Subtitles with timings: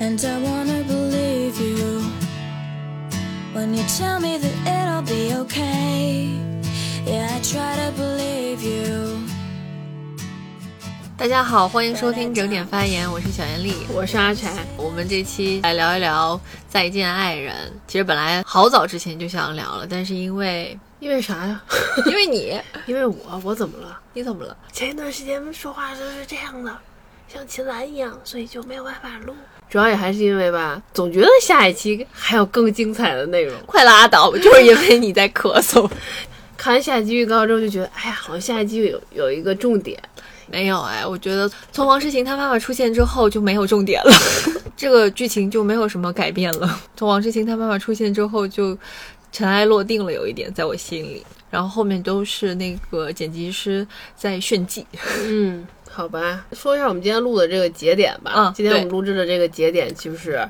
[0.00, 2.04] And I wanna believe you
[3.52, 6.38] when you tell me that it'll be okay.
[7.04, 9.18] Yeah, I try to believe you.
[11.16, 13.74] 大家好，欢迎收听整点发言，我是小严丽。
[13.92, 16.36] 我是阿柴，我们这期来聊一聊
[16.68, 17.52] 《再见爱人》。
[17.88, 21.60] 其实本来好早之前就想聊了，但是因为因为啥呀？
[22.06, 23.98] 因为你，因为我，我怎么了？
[24.12, 24.56] 你怎么了？
[24.72, 26.78] 前一段时间说话都是这样的，
[27.26, 29.34] 像秦岚一样，所以就没有办法录。
[29.68, 33.54] 主要也还是因为吧，总觉得下一期还有更精彩的内容。
[33.66, 35.88] 快拉倒吧，就是因为你在咳嗽。
[36.56, 39.96] 看完下一集预告之后，就觉得，哎呀，好像下一集有有一个重点。
[40.50, 44.12] 没有哎，我觉得从王诗晴她妈妈出现之后就没有重点了，
[44.76, 46.80] 这个剧情就没有什么改变了。
[46.96, 48.76] 从王诗晴她妈妈出现之后就
[49.30, 51.24] 尘埃落定了，有一点在我心里。
[51.50, 54.86] 然后后面都是那个剪辑师在炫技。
[55.26, 55.66] 嗯，
[55.98, 58.32] 好吧，说一下我们今天录的这个节点吧。
[58.36, 60.48] 嗯今天我们录制的这个节点就是。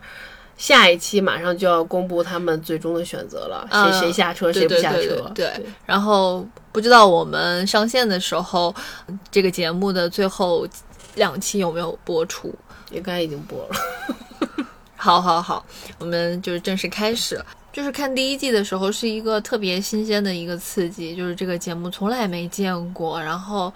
[0.58, 5.32] 下一期马上就要公布他们最终的选择了，嗯谁谁下车，谁不下对对对车。
[5.32, 8.74] 对对然后不知道我们上线的时候，
[9.30, 10.66] 这个节目的最后
[11.14, 12.52] 两期有没有播出？
[12.90, 14.66] 应该已经播了。
[14.96, 15.64] 好，好，好，
[16.00, 17.40] 我们就是正式开始。
[17.72, 23.72] 就是看第一季的时候，是一个特别新鲜的一个刺激，就是这个节目从来没见过，然后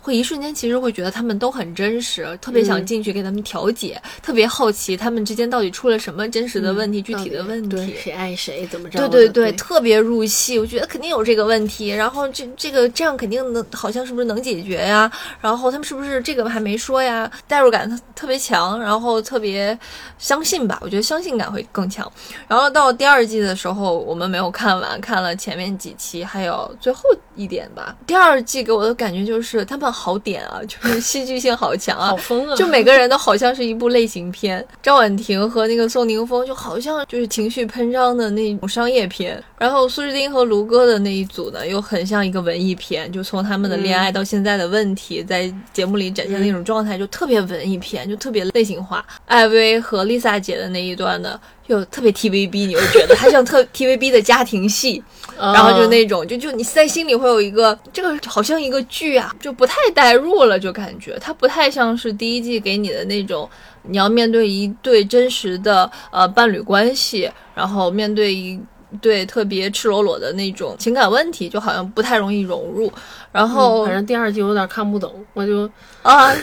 [0.00, 7.68] 会一瞬间其实会觉得他们都很真实，特别想嗯进去给他们调解，特别好奇他们之间到底出了什么真实的问题、具体的问题。
[7.68, 9.08] 对谁爱谁怎么着的？
[9.08, 11.88] 对对对，特别入戏，我觉得肯定有这个问题。
[11.88, 15.10] 然后这这个这样肯定能，好像是不是能解决呀？
[15.40, 17.30] 然后他们是不是这个还没说呀？
[17.46, 19.78] 代入感特特别强，然后特别
[20.18, 22.10] 相信吧，我觉得相信感会更强。
[22.46, 27.02] 然后到第二季的时候，我们没有看完，看了前面几期，还有最后
[27.34, 27.96] 一点吧。
[28.06, 32.08] 第二季给我的感觉就是他们好点啊， 就是戏剧性好强啊。
[32.08, 32.56] 好，疯啊！
[32.56, 49.04] 就每个人都好像是一部类型片，赵婉婷和那个宋宁峰就好像就是情绪喷张的那种商业片，然后苏志丁和卢哥的那一组呢，又很像一个文艺片，就从他们的恋爱到现在的问题，在节目里展现的那种状态，就特别文艺片，就特别类型化。
[49.26, 55.02] 艾薇和丽萨姐的那一段呢，又特别 TVB，你会觉得它像特 TVB 的家庭戏，
[55.38, 63.48] 然然后就那种，就就你在心里会有一个，这个好像一个剧啊，就不太代入了，就感觉它不太像是第一季给你的那种，
[63.82, 68.60] 你要面对一对真实的呃伴侣关系，然后面对一
[69.00, 72.90] 对特别赤裸裸的那种情感问题，就好像不太容易融入。
[73.30, 75.70] 然后、嗯反正第二季我有点看不懂，我就
[76.02, 76.34] 啊，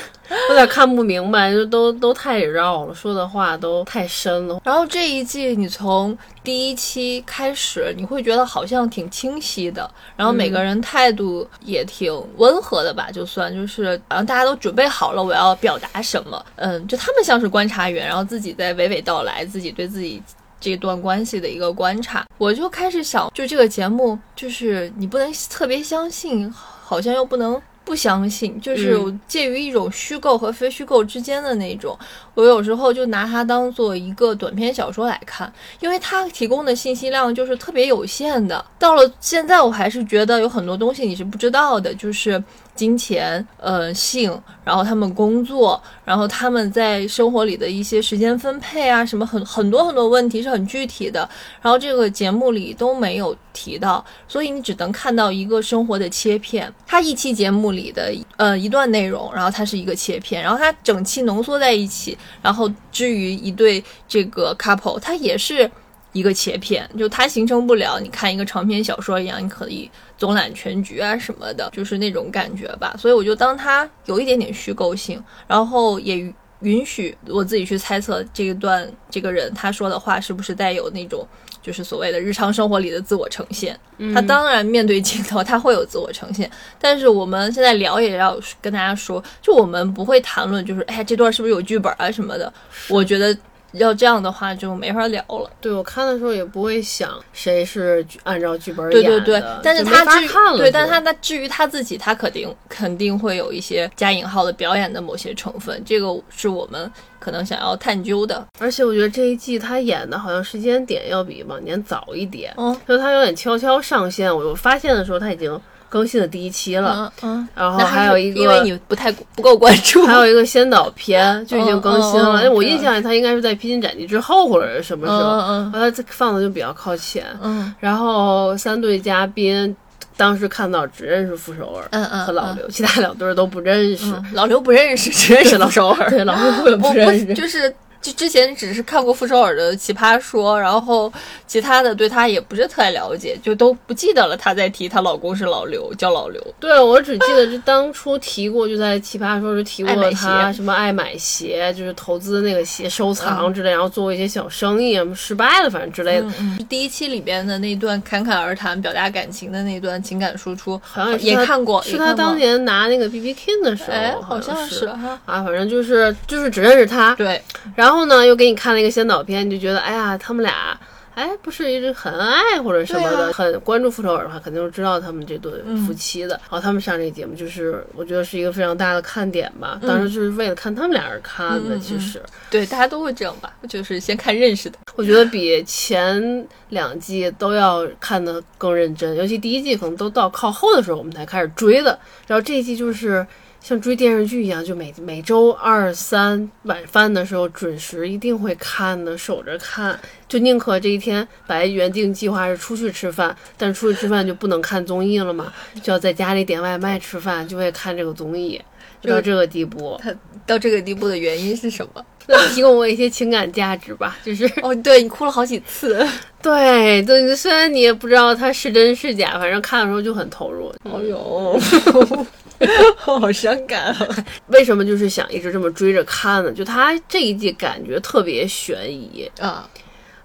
[0.49, 4.59] 有点看不明白，就都都太绕了，说的话都太深了。
[4.63, 20.21] 然后这一季你从第一期开始，你会觉得好像挺清晰的，然后每个人态度也挺温和的吧，就算就是好像大家都准备好了我要表达什么，嗯，就他们像是观察员，然后自己在娓娓道来自己对自己。
[20.57, 31.97] 这段关系的一个观察，我就开始想，就这个节目，就是你不能特别相信，好像又不能不相信，就是嗯介于一种虚构和非虚构之间的那种。
[32.33, 38.65] 我有时候就拿它当做一个短篇小说来看，因为它提供的信息量就是特别有限的。
[38.79, 42.43] 到了现在，我还是觉得有很多东西你是不知道的，就是
[42.75, 51.27] 金钱、呃性，然后他们工作，然后他们在生活里的一些时间分配啊，什么很很多很多问题是很具体的，
[51.61, 56.71] 然后这个节目里都没有提到，所以你只能看到一个生活的切片。
[56.85, 65.69] 它一期节目里的呃一段内容，然后它是一个切片，然后它整期浓缩在一起，然后至于一对这个 couple，它也是
[66.11, 72.95] 一个切片，就它形成不了你看一个长篇小说一样，你可以总揽全局啊什么的，就是那种感觉吧。
[72.97, 81.27] 所以我就当他有一点点虚构性，然后也允许我自己去猜测这一段这个人他说的话是不是带有那种
[81.61, 83.77] 就是所谓的日常生活里的自我呈现。
[84.13, 86.49] 他当然面对镜头他会有自我呈现，
[86.79, 92.51] 但是我们现在聊也要跟大家说，就我们不会谈论就是哎这段是不是有剧本啊什么的。
[92.87, 93.37] 我觉得
[93.77, 95.49] 要这样的话就没法聊了。
[95.61, 100.27] 对我看的时候也不会想谁是按照剧本对演的，对对，但是他至于
[100.57, 108.45] 对，但是他他至于他自己，他肯定肯定会有一些加引号的表演的某些成分，这个是我们可能想要探究的。
[108.59, 114.33] 而且我觉得这一季他演的好像时间点要比往年早一点，嗯就他有点悄悄上线。
[114.33, 115.59] 我我发现的时候他已经
[115.95, 117.09] 更新的第一期了，
[117.55, 127.25] 然后还有一个因为你不太不够关注， 还有一个先导片就已经更新了，我印象里他应该是在《披荆斩棘》之后或者是什么时候，嗯嗯然后他放的就比较靠前。
[127.41, 129.73] 嗯然后三对嘉宾，
[130.17, 134.11] 当时看到只认识傅首尔嗯嗯和老刘，其他两对儿都不认识。
[134.11, 136.07] 嗯，老刘不认识，只认识老首尔。
[136.11, 137.33] 对，老刘不认识。
[137.33, 137.73] 就是
[138.05, 141.11] 就之前只是看过傅首尔的《奇葩说》，然后
[141.47, 144.37] 其他的对她也不是特别了解，就都不记得了。
[144.37, 146.39] 她在提她老公是老刘，叫老刘。
[146.59, 156.27] 对，我只记得就当初提过，就在《奇葩说》是提过爱买他鞋什么爱买鞋，就是投资那个鞋收藏之类，然后做过一些小生意，失败了反正之类的。
[156.39, 164.85] 嗯，第一期里边的那段侃侃而谈、表达感情的那段情感输出，好像也看过，是他也看过当年拿那个 B B King 的时候，哎，好好像是。
[165.25, 167.41] 啊，反正就是就是只认识他，对，
[167.75, 170.77] 然后呢又给你看了一个先导片，你就觉得哎呀，他们俩。
[171.15, 176.31] 哎，不是一直很恩爱或者什么的，啊很关注复仇者的话，肯定是知道他们这对嗯夫妻的。
[176.31, 179.79] 然后他们上这个节目，就是我觉得是一个非常大的看点吧。
[179.81, 182.21] 嗯当时就是为了看他们俩而看的，嗯嗯其实。
[182.51, 184.77] 对，大家都会这样吧，就是先看认识的。
[184.97, 193.25] 我觉得比前两季都要看得更认真，尤其第一季可能都到靠后的时候我们才开始追的，然后这一季就是
[193.65, 205.51] 像追电视剧一样，就每每周二三晚饭的时候准时一定会看的，守着看，就宁可这一天本来原定计划是出去吃饭，但出去吃饭就不能看综艺了嘛，
[205.81, 208.61] 就要在家里点外卖吃饭，就会看这个综艺，
[209.01, 210.13] 就到这个地步，他
[210.45, 212.05] 到这个地步的原因是什么？
[212.53, 214.45] 提供我一些情感价值吧，就是。
[214.61, 216.07] 哦，对你哭了好几次。
[216.39, 220.71] 对对，虽然你也不知道它是真是假，反正看的时候就很投入。
[220.83, 221.59] 哦呦，
[222.97, 224.07] 好伤感啊！
[224.47, 226.51] 为什么就是想一直这么追着看呢？
[226.51, 229.29] 就他这一季感觉特别悬疑。
[229.39, 229.69] 啊，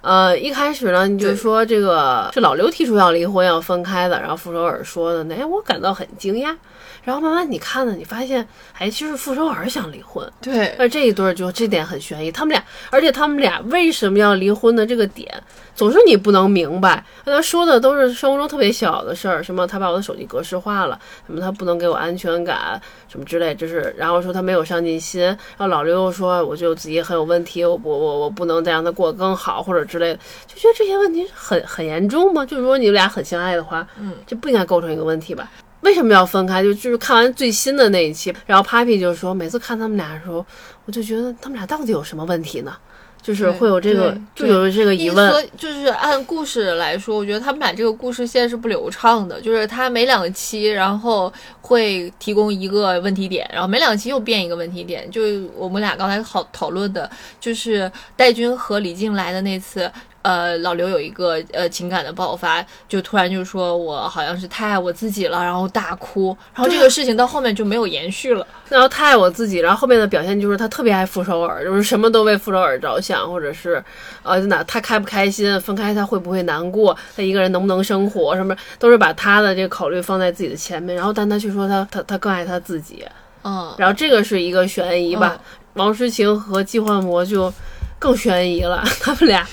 [0.01, 6.55] 呃，一开始呢，你就说这个是老刘提出要离婚要分开的，然后傅首尔说的，哎，我感到很惊讶。
[7.03, 8.47] 然后慢慢你看呢，你发现，
[8.79, 15.29] 哎，其实傅首尔想离婚，对，那这一对儿就这点很悬疑，他们俩，而且他们俩为什么要离婚的这个点，
[15.75, 17.05] 总是你不能明白。
[17.25, 32.45] 他说的都是生活中特别小的事儿，什么他把我的手机格式化了，什么他不能给我安全感，什么之类，就是然后说他没有上进心，然后老刘又说我觉得我自己很有问题，我我我我不能再让他过得更好或者之类的，就觉得这些问题很很严重吗？
[32.45, 35.51] 就如果你们俩很相爱的话，嗯，这不应该构成一个问题吧？
[35.81, 36.63] 为什么要分开？
[36.63, 40.45] 就就是看完最新的那一期，然后 Papi 就说，每次看他们俩的时候，
[40.85, 42.73] 我就觉得他们俩到底有什么问题呢？
[43.23, 45.31] 就是会有这个，就有这个疑问。
[45.31, 51.31] 说就是按故事来说，我觉得他们俩这个故事线是不流畅的，就是他每两期，然后
[51.61, 55.11] 会提供一个问题点，然后每两期又变一个问题点。
[55.11, 55.21] 就
[55.55, 59.91] 我们俩刚才好讨论的，就是戴军和李静来的那次。
[60.23, 68.47] 呃，老刘有一个呃情感的爆发，就突然就说我好像是太爱我自己了，然后大哭，然后这个事情到后面就没有延续了。
[68.69, 73.83] 然后太爱我自己，然后后面的表现就是他特别爱傅首尔，就是什么都为傅首尔着想，或者是
[74.23, 83.05] 呃哪他开不开心，分开他会不会难过，他一个人能不能生活，什么都是把他的这个考虑放在自己的前面，然后但他却说他他他更爱他自己，
[83.43, 85.41] 嗯，然后这个是一个悬疑吧。
[85.75, 87.53] 王诗晴和季焕博就
[88.01, 89.47] 更悬疑了，他们俩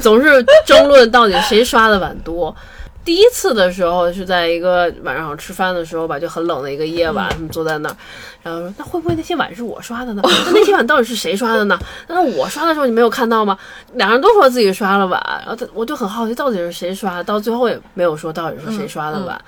[0.00, 2.54] 总是争论到底谁刷的碗多。
[3.02, 7.96] 第一次的时候是在一个晚上吃饭的时候吧，就很冷的一个夜晚，他们坐在那儿，
[8.42, 10.22] 然后说那会不会那些碗是我刷的呢？
[10.24, 11.78] 那那些碗到底是谁刷的呢？
[12.08, 13.58] 那我刷的时候你没有看到吗？
[13.94, 19.40] 两人都说自己刷了碗，然后他我就很好奇到底是谁刷的，到最后也没有说到底是谁刷的碗。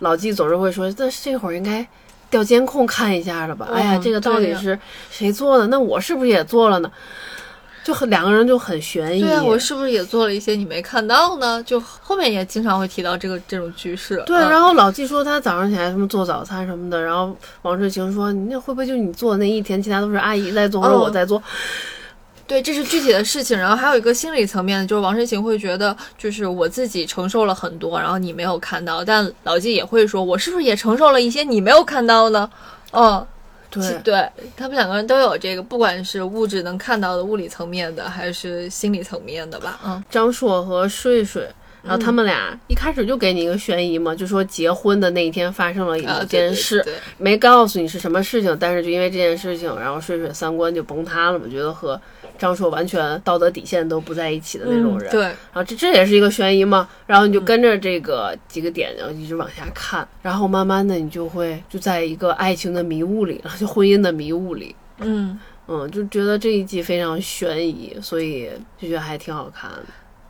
[0.00, 1.86] 老纪总是会说，那这会儿应该
[2.28, 3.68] 调监控看一下了吧？
[3.72, 4.78] 哎呀，嗯这个到底是
[5.12, 5.68] 谁做的？
[5.68, 6.90] 那我是不是也做了呢？
[7.86, 9.22] 就很两个人就很悬疑。
[9.22, 11.62] 对啊，我是不是也做了一些你没看到呢？
[11.62, 14.20] 就后面也经常会提到这个这种局势。
[14.26, 21.40] 对，嗯然后老纪说他早上起来什么做早餐什么的，然后王志晴说你那会不会就你做的那一天，其他都是阿姨在做或者哦我在做？
[22.48, 23.56] 对，这是具体的事情。
[23.56, 29.04] 然后还有一个心理层面的，就是王诗晴会觉得，就是我自己承受了很多，然后你没有看到。
[29.04, 32.50] 但老纪也会说，我是不是也承受了一些你没有看到呢？
[32.90, 33.24] 哦，
[33.70, 39.80] 对对他们两个人都有这个，不管是物质能看到的物理层面的，还是心理层面的吧。
[39.84, 41.48] 嗯，张硕和睡睡。
[41.82, 52.00] 然后他们俩一开始就给你一个悬疑嘛，就说结婚的那一天发生了啊，一件事，对对没告诉你是什么事情，但是就因为这件事情，然后睡睡三观就崩塌了嘛，觉得和
[52.38, 55.10] 张硕完全道德底线都不在一起的那种人。
[55.10, 65.38] 嗯对，然后这这也是一个悬疑嘛，然后你就跟着这个几个点，然后一直往下看，然后慢慢的你就会就在一个爱情的迷雾里，就婚姻的迷雾里，嗯
[65.68, 69.84] 嗯，就觉得这一季非常悬疑，所以就觉得还挺好看的。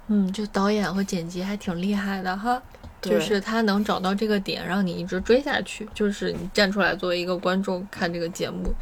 [0.08, 2.62] 嗯，就导演和剪辑还挺厉害的哈。
[3.02, 5.88] 就是他能找到这个点，让你一直追下去。
[5.94, 8.72] 就是你站出来作为一个观众看这个节目，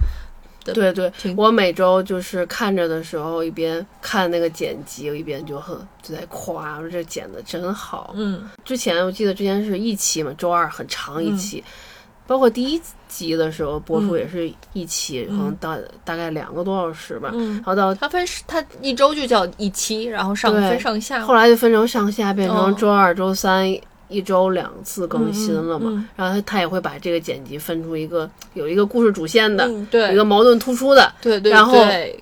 [0.73, 8.13] 对对，我每周就是看着的时候，一边看那个剪辑，我一边就很就在夸，我说这剪的真好。
[8.17, 11.63] 嗯之前我记得之前是一期嘛，周二很长一期，
[12.27, 17.31] 包括第一集的时候播出嗯也是一期，可能大大概两个多小时吧。
[17.35, 21.21] 嗯然后到它分它一周就叫一期，然后上分上下。
[21.21, 23.71] 后来就分成上下，变成哦周二、周三
[24.15, 25.91] 一周两次更新了嘛。
[25.91, 32.19] 嗯嗯嗯然后他他也会把这个剪辑分出一个有一个故事主线的，嗯，对，一个矛盾突出的，对对，然后对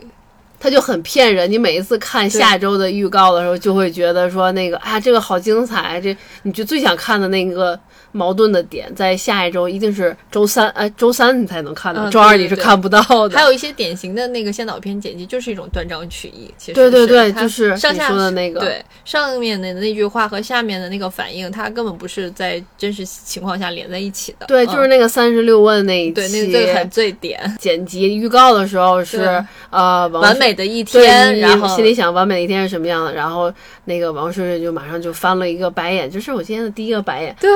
[0.58, 1.50] 他就很骗人。
[1.50, 7.78] 你每一次看下周的预告的时候，就会觉得说那个啊，这个好精彩，这你就最想看的那个
[8.12, 13.36] 矛盾的点，在下一周一定是周三，哎，周三你才能看到，嗯周二你是看不到的。
[13.36, 16.52] 还有一些典型的那个先导片剪辑，就是一种断章取义。
[16.58, 24.46] 其实对对对就是你上下说的那个对上面的那句话和下面的那个反应，它根本不是在真实情况下连在一起的。
[24.46, 33.52] 对，嗯就是那个三十六问那一期，对，那个最很最点，剪辑预告的时候是对 呃完美的一天，然后心里想完美的一天是什么样的，然后
[33.86, 37.34] 那个王顺顺就马上就翻了一个白眼，这是我今天的第一个白眼。
[37.40, 37.50] 对。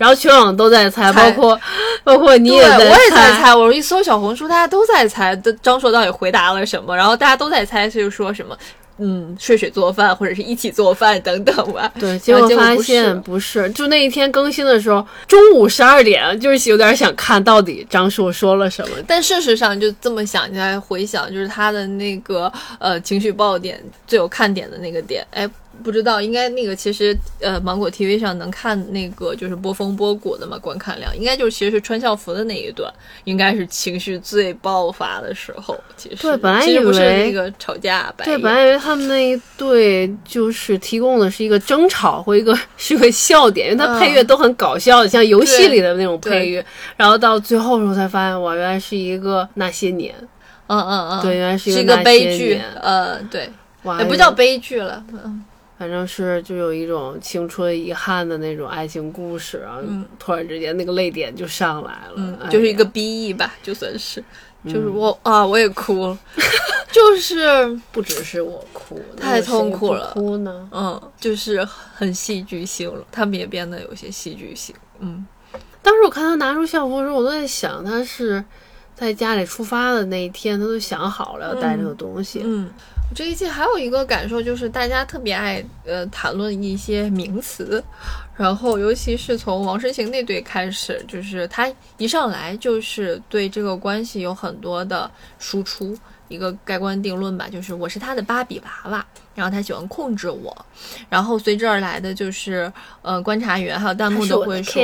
[0.00, 1.60] 然后全网都在猜，猜包括
[2.02, 3.38] 包括你对，也我也在猜。
[3.38, 3.54] 猜。
[3.54, 8.56] 我一搜小红书，大家都在猜，张硕到底回答了什么，然后大家都在猜，就说什么，
[8.96, 11.92] 嗯，睡睡做饭，或者是一起做饭等等吧。
[12.00, 18.96] 对，结果发现是不是，就那一天更新的时候，中午十二点，就是有点想看到底张硕说了什么。
[19.06, 25.46] 但事实上，就这么想，起来回想，就是他的那个呃情绪爆点最有看点的那个点，哎，
[25.82, 32.92] 不知道，应该那个其实呃芒果 TV 上能看那个就是波峰波谷的嘛，观看量应该就是其实是穿校服的那一段，
[33.24, 35.78] 应该是情绪最爆发的时候。
[35.96, 46.64] 其实对本来以为那个吵架白对，本来以为他们那一对就是提供的是一个争吵或一个是个笑点，因为它配乐都很搞笑的，像游戏里的那种配乐。
[46.96, 50.14] 然后到最后的时候才发现，哇，原来是一个那些年，
[50.66, 53.48] 嗯嗯嗯，对，原来是是一个悲剧，呃，对，
[53.98, 55.42] 也不叫悲剧了，嗯。
[55.80, 59.78] 反正是就有一种青春遗憾的那种爱情故事啊，
[60.18, 64.22] 突然之间那个泪点就上来了，嗯哎，就是一个 B E 吧，就算是，
[64.66, 66.18] 就是我、啊，我也哭了，
[66.92, 70.68] 就是不只是我哭，太痛苦了哭呢？
[70.70, 75.24] 嗯，就是很戏剧性了，他们也变得有些戏剧性，嗯，
[75.80, 78.44] 当时我看他拿出校服的时候，我都在想，他是
[78.94, 82.42] 在家里出发的那一天，他都想好了要带这个东西。
[82.44, 82.68] 嗯，
[83.14, 87.82] 这一季还有一个感受就是大家特别爱呃谈论一些名词，
[88.36, 95.98] 然后尤其是从王诗晴那对开始，就是他一上来就是对这个关系有很多的输出。
[96.28, 100.56] 一个盖棺定论吧，就是我是他的芭比娃娃，然后他喜欢控制我，
[101.08, 104.80] 然后随之而来的就是呃观察员还有弹幕都会说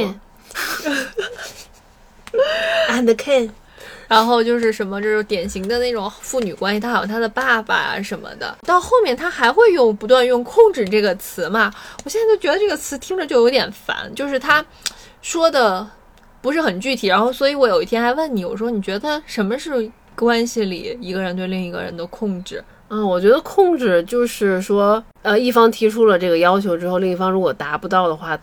[2.90, 3.48] and Ken，
[4.08, 8.56] 然后就是什么，这种典型的那种父女关系，他好像他的爸爸啊什么的。
[8.66, 11.72] 到后面他还会用不断用“控制”这个词嘛？
[12.04, 14.64] 我现在都觉得这个词听着就有点烦，就是他
[15.22, 15.86] 说的
[16.40, 17.08] 不是很具体。
[17.08, 22.62] 然后，所以我有一天还问你，我说你觉得什么是关系里一个人对另一个人的控制？
[22.88, 28.38] 嗯，我觉得控制就是说，呃，一方提出了这个要求之后，另一方如果达不到的话，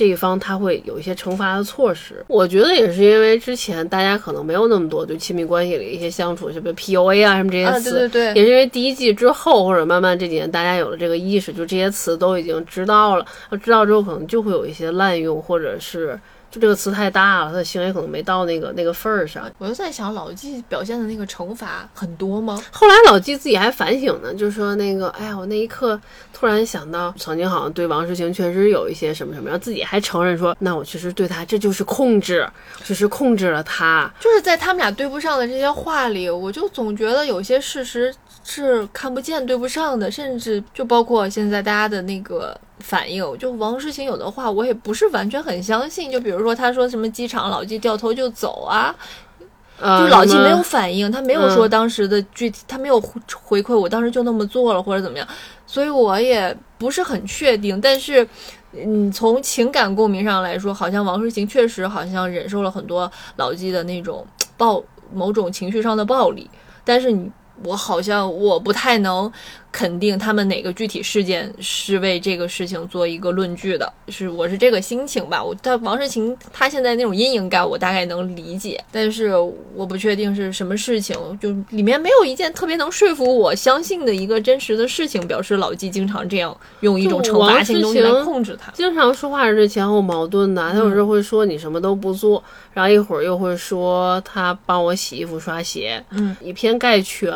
[0.00, 2.24] 这一方他会有一些惩罚的措施。
[2.26, 13.26] 我觉得也是因为之前大家可能没有那么多对亲密关系里一些相处，就比如 PUA 啊什么这些啊，词，对对对，也是因为第一季之后，或者慢慢这几年大家有了这个意识，就这些词都已经知道了。
[13.62, 16.18] 知道之后，可能就会有一些滥用，或者是
[16.50, 19.48] 就这个词太大了，他的行为可能没到那个那个份儿上。
[19.58, 22.60] 我就在想，老纪表现的那个惩罚很多吗？
[22.72, 26.00] 后来老纪自己还反省呢，就说那个，哎呀，我那一刻
[26.32, 32.48] 突然想到，曾经好像对王世清确实有一些什么什么，然后自己还承认说，那我确实对他这就是控制，
[32.82, 34.12] 只是控制了他。
[34.18, 38.12] 就是在他们俩对不上的这些话里，我就总觉得有些事实
[38.50, 46.10] 是看不见、对不上的，甚至就包括现在大家的那个反应，就王诗晴有的话，我也不是完全很相信。
[46.10, 48.94] 就比如说他说什么机场老纪掉头就走啊，
[49.78, 55.26] 呃，就老纪没有反应，他没有说嗯当时的具体，他没有回回馈我当时就那么做了或者怎么样，
[55.66, 57.80] 所以我也不是很确定。
[57.80, 58.26] 但是，
[58.72, 64.26] 嗯，从情感共鸣上来说，好像王诗晴确实好像忍受了很多老纪的那种
[64.56, 66.50] 暴某种情绪上的暴力，
[66.84, 67.30] 但是你。
[67.62, 69.30] 我好像我不太能
[69.72, 75.42] 肯定他们哪个具体事件是为这个事情做一个论据的，是我是这个心情吧。
[75.42, 79.32] 我但王世勤他现在那种阴影感，我大概能理解，但是
[79.74, 88.72] 我不确定是什么事情，就里面没有一件特别能说服我相信的一个真实的事情，表示老纪经常这样用一种惩罚性东西来控制他。
[88.72, 97.30] 经常说话是前后矛盾的，他有时候会说你什么都不做，然后一会儿又会说他帮我洗衣服、刷鞋，嗯，以偏概全，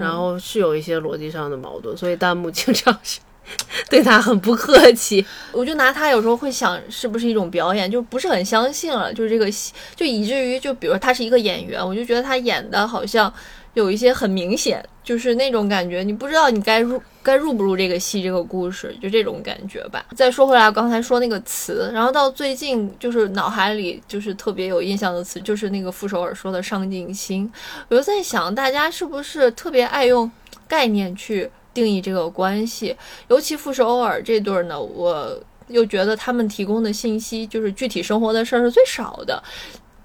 [0.00, 3.18] 然后是有一些逻辑上的矛盾，所以弹幕经常是
[3.90, 5.24] 对他很不客气。
[5.52, 9.12] 我就拿他有时候会想，是不是一种表演，就不是很相信了。
[9.12, 13.32] 就是这个戏，就以至于就比如他是一个演员，我就觉得他演的好像
[13.74, 20.04] 有一些很明显，就是那种感觉，你不知道你该入 该入不入这个戏这个故事，就这种感觉吧。
[20.16, 27.52] 再说回来，刚才说那个词，然后到最近就是脑海里就是特别有印象的词，就是那个傅首尔说的上进心。
[27.88, 30.30] 我就在想，大家是不是特别爱用
[30.68, 31.50] 概念去。
[31.74, 32.96] 定义这个关系，
[33.28, 39.42] 尤其富士欧尔这对儿呢，我又觉得他们提供的信息就是具体生活的事儿是最少的。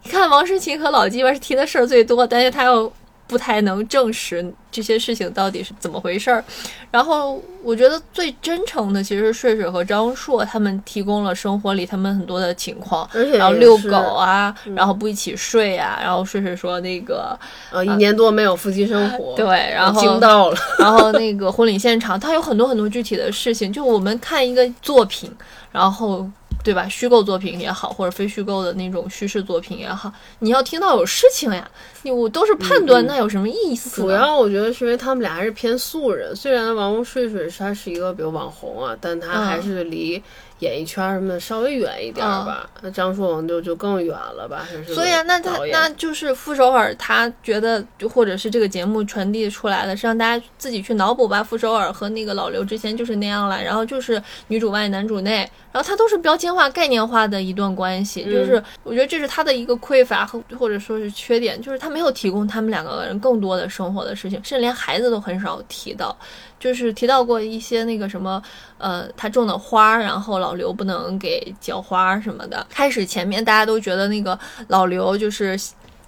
[0.03, 2.91] 你看王诗晴和老金吧是提的事儿最多，但是他又。
[3.31, 6.43] 不太能证实这些事情到底是怎么回事儿，
[6.91, 17.39] 然后我觉得最真诚的其实是睡睡和张硕，他们提供了生活里他们很多的情况，然后遛狗啊，然后不一起睡啊，然后睡睡说那个
[17.71, 25.31] 呃一年多没有夫妻生活，对，然后惊到了， 然后那个婚礼现场，他有很多很多具体的事情，就我们看一个作品，
[25.71, 26.29] 然后。
[26.63, 26.87] 对吧？
[26.87, 31.69] 虚构作品也好，或者非虚构的那种叙事作品也好，你要听到有事情呀，
[32.03, 34.01] 你我都是判断，那有什么意思？
[34.01, 40.21] 主要我觉得是因为他们俩还是偏素人，虽然王睡睡他是一个比如网红啊，但他还是离。
[40.61, 44.67] 演艺圈什么的稍微远一点吧，那张硕文就就更远了吧？
[44.93, 51.43] 所以啊，那他那就是傅首尔，他觉得就或者是这个节目传递出来的，是让大家自己去脑补吧。
[51.43, 66.15] 傅首尔和那个老刘之前就是那样了，然后就是女主外男主内，然后它都是标签化、概念化的一段关系，就是我觉得这是他的一个匮乏和或者说是缺点，就是他没有提供他们两个人更多的生活的事情，甚至连孩子都很少提到。
[66.59, 68.39] 就是提到过一些那个什么，
[68.77, 72.63] 呃，他种的花，然后老刘不能给浇花什么的。
[72.69, 74.37] 开始前面大家都觉得那个
[74.67, 75.59] 老刘就是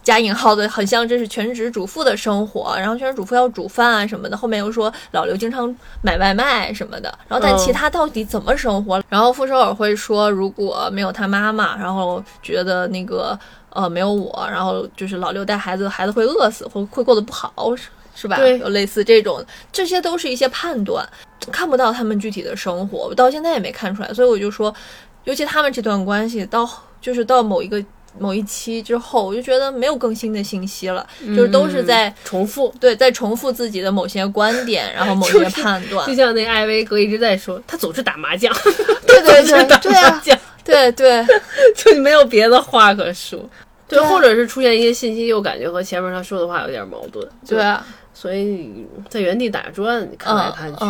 [0.04, 4.36] 加引号的，很像这是全职主妇的生活，然后全职主妇要煮饭啊什么的。
[4.36, 9.02] 后面又说老刘经常买外卖什么的，然后但其他到底怎么生活？
[9.10, 17.54] 然后傅首尔会说，如果没有他妈妈，然后觉得那个呃没有我，然后就是老刘带孩子，孩子会饿死，会会过得不好。
[18.16, 18.38] 是吧？
[18.38, 21.04] 有类似这种，这些都是一些判断，
[21.52, 24.14] 看不到他们具体的生活，我到现在也没看出来。
[24.14, 24.72] 所以我就说，
[25.24, 26.70] 尤其他们这段关系到
[27.02, 27.84] 就是到某一个
[28.20, 36.08] 某一期之后，我就觉得没有更新的信息了，就是都是在重复，对，在重复自己的某些观点，然后 某些判断。
[36.08, 38.54] 就像那艾薇哥一直在说，他总是打麻将，
[39.08, 40.22] 对对对， 对啊，
[40.64, 41.26] 对对，
[41.76, 43.40] 就没有别的话可说，
[43.88, 47.86] 对，或者是出现一些信息，又感觉和前面他说的话有点矛盾，对啊。
[48.16, 50.86] 所以在原地打转，看来看去。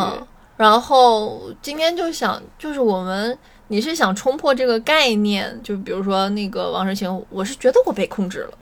[0.57, 3.35] 然后今天就想，就是我们，
[3.73, 8.57] 你是想冲破这个概念，就比如说那个王诗晴，我是觉得我被控制了，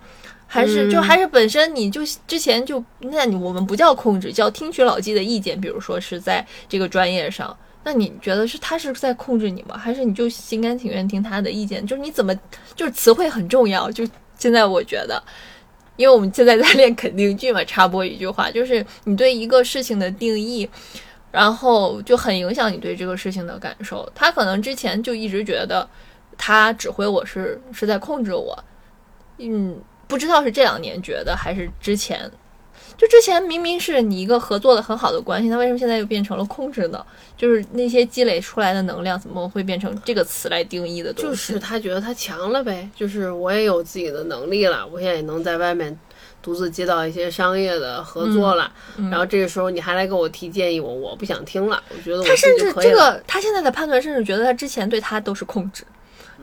[0.48, 5.60] 还是就还是本身你就之前就，那你我们不叫控制，叫听取老纪的意见。
[5.60, 9.78] 比如说是在这个专业上，那你觉得是他是在控制你吗？
[9.78, 11.86] 还是你就心甘情愿听他的意见？
[11.86, 12.34] 就是你怎么，
[12.74, 13.92] 就是词汇很重要。
[13.92, 15.22] 就现在我觉得。
[15.98, 20.68] 因为我们现在在练肯定句嘛，插播一句话，就是你对一个事情的定义，
[21.32, 24.10] 然后就很影响你对这个事情的感受。
[24.14, 25.88] 他可能之前就一直觉得
[26.38, 28.58] 他指挥我是是在控制我，
[29.38, 32.30] 嗯，不知道是这两年觉得还是之前。
[32.98, 37.04] 就之前明明是你一个合作的很好的关系，他为什么现在又变成了控制呢？
[37.36, 41.30] 就是那些积累出来的能量，怎么会变成这个词来定义的东西？
[41.30, 45.98] 就是他觉得他强了呗，就是我也有自己的能力了，我现在也能在外面
[46.42, 48.72] 独自接到一些商业的合作了。
[49.10, 51.82] 然后这个时候你还来给我提建议，我我不想听了。
[51.90, 55.84] 我觉得他甚至这个他现在的判断，甚至觉得他之前对他都是控制。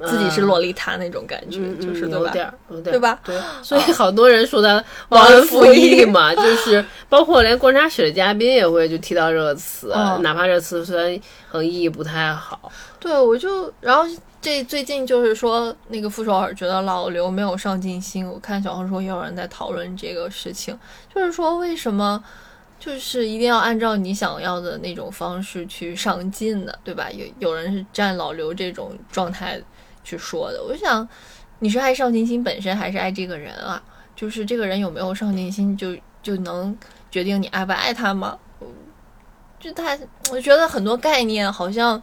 [0.07, 3.19] 自己是洛丽塔那种感觉，就是有点，有点，对吧？
[3.25, 9.89] 对，所以好多人说他忘恩负义 嘛，就是包括连观察室的嘉宾也会就提到这个词，
[10.21, 12.71] 哪怕这词虽然和意义不太好。
[13.01, 14.05] 对，我就然后
[14.41, 20.79] 这最近就是说那个傅首尔觉得老刘没有上进心，我看小红书也有人在讨论这个事情，
[21.15, 22.23] 就是说为什么
[22.79, 26.73] 就是一定要按照你想要的那种方式去上进呢？
[26.85, 27.11] 对吧？
[27.11, 29.61] 有有人是站老刘这种状态。
[30.05, 31.07] 去说的，我想
[31.59, 33.83] 你是爱上进心本身，还是爱这个人啊？
[34.17, 36.75] 就是这个人有没有上进心，就就能
[37.11, 38.39] 决定你爱不爱他吗？
[39.61, 39.99] 就他，
[40.31, 42.03] 我觉得很多概念好像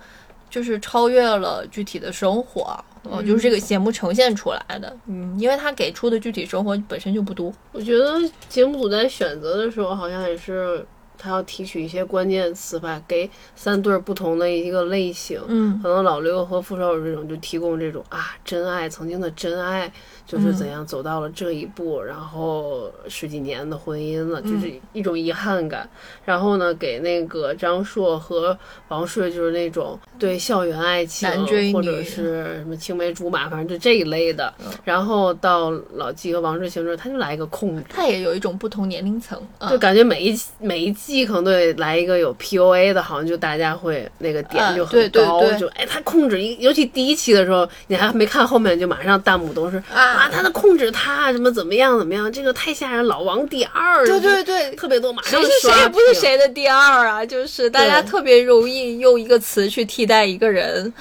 [0.55, 7.51] 就是超越了具体的生活，嗯，就是这个节目呈现出来的，嗯，因为他给出的具体生活本身就不多。
[7.73, 8.13] 我觉得
[8.47, 10.85] 节目组在选择的时候，好像也是
[11.17, 15.41] 他要提取一些关键词吧，给三对儿不同的一个类型。
[15.49, 19.91] 嗯可能老刘和傅首尔这种就提供这种啊真爱，曾经的真爱
[20.25, 25.87] 就是怎样走到了这一步，然后十几年的婚姻了，就是一种遗憾感。
[26.23, 28.57] 然后呢，给那个张硕和
[28.87, 34.53] 王朔就是那种对校园爱情追或者是什么青梅竹马，反正就这一类的。
[34.83, 37.83] 然后到老纪和王志行之后，他就来一个控制。
[37.89, 45.25] 他也有一种不同年龄层，嗯就感觉每一每一季可能都得来一个有 PUA 的，好像就大家会那个点啊就很对对
[45.59, 60.91] 就哎他控制一，尤其第一期的时候，你还没看后面，就马上弹幕都是啊他的控制他什么怎么样怎么样，这个太吓人，老王第二，对对对，特别多，马上谁是谁也不是谁的第二啊，就是大家特别容易用一个词去替代一个人，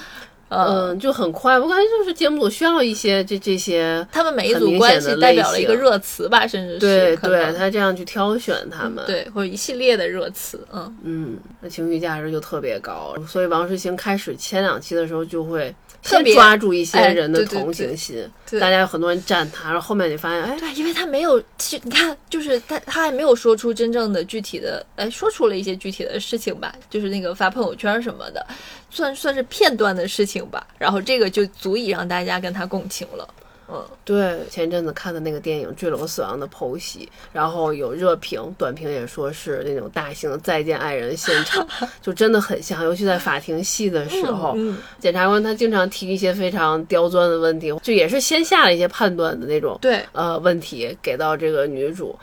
[0.55, 18.59] 呃，嗯，就很快，我感觉就是节目组需要一些这这些，他们每一组关系代表了一个热词吧，甚至是对对，他这样去挑选他们，对或者一系列的热词，嗯，嗯，那情绪价值就特别高，所以王诗晴开始前两期的时候就会特别先抓住一些哎人的同对情心，对。
[18.59, 28.45] 大家有很多人站他，然后后面你发现，哎，对，因为他没有，其实你看，就是他他还没有说出真正的具体的，哎，说出了一些具体的事情吧，就是那个发朋友圈什么的，
[28.89, 33.27] 算算是片段的事情吧，然后这个就足以让大家跟他共情了，
[33.67, 41.67] 嗯，对，前一阵子看的那个电影《坠楼死亡》的剖析，然后有热评、短评也说是那种大型的再见爱人现场，
[42.01, 44.77] 就真的很像，尤其在法庭戏的时候，嗯。
[44.99, 52.17] 检察官他经常提一些非常刁钻的问题，就也是先下了一些判断的那种，对，呃问题给到这个女主，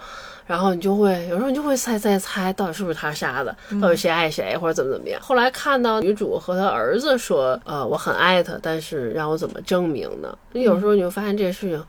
[0.47, 5.21] 然后你就会有时候你就会猜猜猜到底是不是他杀的，到底谁爱谁或者怎么怎么样。
[5.21, 10.37] 后来看到女主和她儿子说，呃我很爱他，但是让我怎么证明呢？
[10.53, 11.85] 有时候你就发现这事情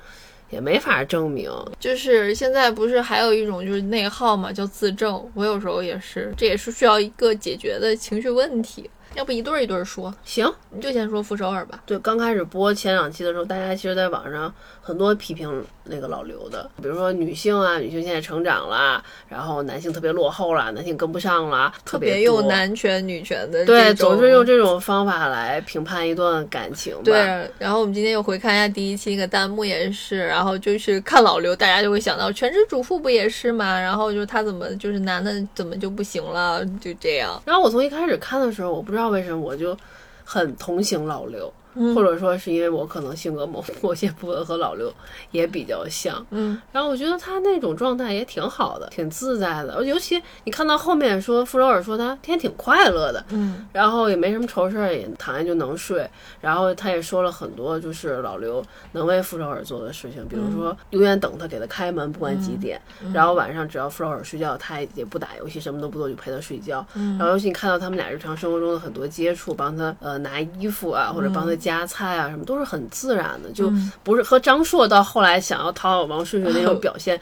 [0.49, 1.51] 也没法证明。
[1.79, 27.01] 就是现在不是还有一种就是内耗嘛，叫自证，我有时候也是，这也是需要一个解决的情绪问题，要不一对儿一对儿说，行，你就先说傅首尔吧，对，刚开始播前两期的时候，大家其实在网上很多批评那个老刘的，比如说女性啊，女性现在成长了，然后男性特别落后了，男性跟不上了，特特别用男权女权的对，总是用这种方法来评判一段感情吧。
[27.03, 33.79] 对，然后我们今天又回看一下第一期那个弹幕也是，然后就是看老刘，大家就会想到全职主妇不也是嘛？
[33.79, 36.65] 然后就是他怎么就是男的怎么就不行了？
[36.81, 37.41] 就这样。
[37.45, 39.77] 然后我从一开始看的时候，我不知道不知道为什么我就
[40.23, 44.91] 很同情老刘，嗯或者说是因为我可能性格某某些部分和老刘
[45.31, 46.25] 也比较像。
[46.31, 49.83] 嗯，然后我觉得他那种状态也挺好的，挺自在的。
[49.85, 56.09] 尤其你看到后面说傅首尔说他天天挺快乐的，嗯，然后也没什么愁事儿，也躺下就能睡。
[56.41, 62.81] 然后他也说了很多，就是老刘能为傅首尔做的事情，比如说永远等他给他开门，不管几点。
[63.13, 66.85] 然后晚上只要傅首尔睡觉，他也不打游戏，什么都不做，就陪他睡觉。
[66.93, 73.71] 然后尤其你看到他们俩日常生活中的很多接触，帮他呃拿衣服啊，或者帮他夹菜啊，什么都是很自然的，就
[74.03, 77.19] 不是和张硕到后来想要讨好王顺顺那种 表现，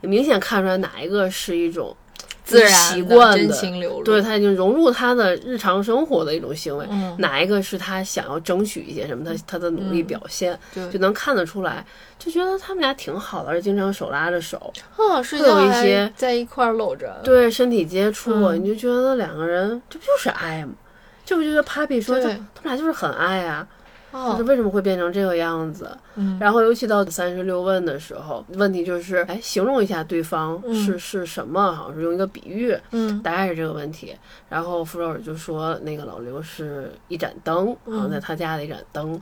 [0.00, 1.96] 也明显看出来哪一个是一种
[2.44, 3.54] 自然习惯的。
[3.54, 4.04] 情流露。
[4.04, 11.84] 对，他已经融入他的日常生活的一种行为，嗯哪一个是他想要争取一些什么，他他的努力表现，对就能看得出来，
[12.18, 15.04] 就觉得他们俩挺好的，而且经常手拉着手，会
[15.38, 17.20] 有一些在一块儿搂着。
[17.24, 20.72] 对身体接触，嗯你就觉得两个人这不就是爱吗？
[21.24, 23.83] 这不就是 Papi 说，他们俩就是很爱啊，哦
[24.14, 25.90] 就是为什么会变成这个样子？
[26.14, 31.72] 嗯然后尤其到三十六问的时候，问题就是，哎，形容一下对方是、是什么？
[31.72, 34.14] 好像是用一个比喻，嗯大概是这个问题。
[34.48, 39.20] 然后傅首尔就说，那个老刘是一盏灯，好像在他家的一盏灯。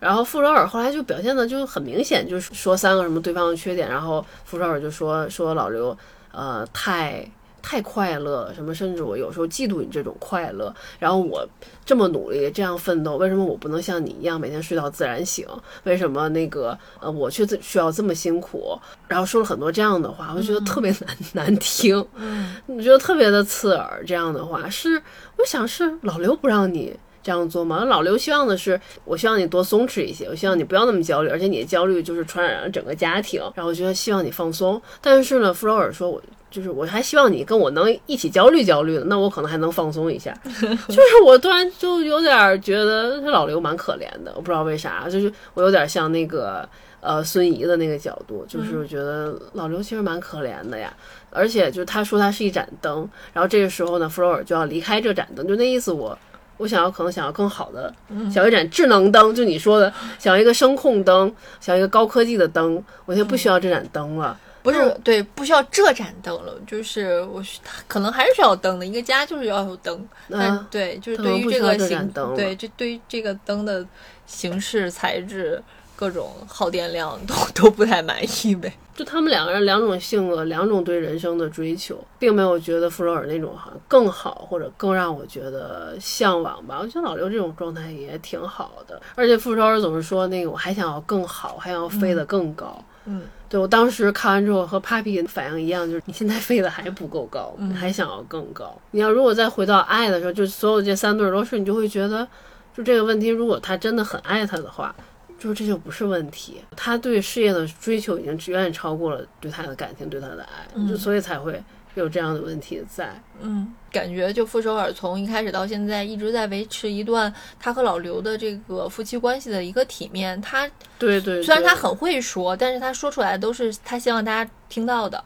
[0.00, 3.88] 然后傅首尔后来就表现的就很明显，就是说三个什么对方的缺点。
[3.88, 5.96] 然后傅首尔就说说老刘，
[6.32, 7.24] 呃，太
[7.62, 10.74] 太快乐，什么甚至我有时候嫉妒你这种快乐。
[10.98, 11.46] 然后我
[11.84, 15.46] 这么努力，这样奋斗，为什么我不能像你一样每天睡到自然醒？
[15.84, 18.78] 为什么那个呃我却自需要这么辛苦？
[19.06, 22.04] 然后说了很多这样的话，我就觉得特别难、难听。
[22.16, 24.02] 嗯我觉得特别的刺耳。
[24.06, 25.00] 这样的话是，
[25.38, 27.84] 我想是老刘不让你这样做吗？
[27.84, 33.40] 老刘希望的是，我希望你多松弛一些，我希望你不要那么焦虑，而且你的焦虑就是传染了整个家庭。
[33.54, 36.20] 然后我觉得希望你放松，但是呢，弗洛尔说我。
[36.52, 40.32] 就是我还希望你跟我能一起焦虑焦虑的，那我可能还能放松一下。
[40.44, 46.68] 就是我突然就有点觉得这老刘蛮可怜的，我不知道为啥，就是我有点像那个
[47.00, 50.94] 呃孙怡的那个角度，就是觉得老刘其实蛮可怜的呀。
[51.30, 56.16] 而且就他说他是一盏灯，然后这个时候呢，弗洛尔就要离开这盏灯，就那意思我。
[56.58, 57.92] 我想要可能想要更好的，
[58.30, 64.38] 想要一盏智能灯，就你说的，想要一个声控灯，想要一个高科技的灯，我现在不需要这盏灯了。
[64.62, 67.42] 不是对，不需要这盏灯了，就是我
[67.88, 73.84] 可能还是需要灯的，一个家就是要有灯，但啊对，就是对于这这个形灯对，这对于这个灯的
[74.26, 75.62] 形式、材质、
[75.96, 78.72] 各种耗电量都都不太满意呗。
[78.94, 86.78] 就他们两个人两种性格，两种对人生的追求，并没有觉得傅首尔那种好像更好，或者更让我觉得向往吧。
[86.78, 92.84] 我觉得老刘这种状态也挺好的，而且傅首尔总是说那个我还想要更好，还想要飞得更高。
[93.06, 93.22] 嗯，
[93.52, 98.74] 对我当时看完之后和 Papi 反应一样，就是你现在飞的还不够高，你还想要更高。
[98.92, 102.26] 你要如果再回到爱的时候，就所有这三对儿都是，你就会觉得，
[102.74, 104.94] 就这个问题，如果他真的很爱他的话，
[105.42, 106.60] 就是这就不是问题。
[106.76, 111.60] 他对事业的追求已经远远超过了对他的感情、对他的爱，就所以才会
[111.94, 113.20] 有这样的问题在。
[113.40, 120.40] 嗯，感觉就傅首尔从一开始到现在一直在维持一段他和老刘的这个夫妻关系的一个体面。
[120.40, 120.64] 他
[120.96, 125.22] 对对，对虽然他很会说，但是他说出来都是他希望大家听到的。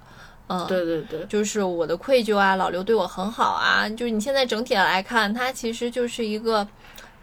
[0.49, 3.89] 嗯，对对对，就是我的愧疚啊，老刘对我很好啊。
[3.89, 6.65] 就是你现在整体来看，他其实就是一个，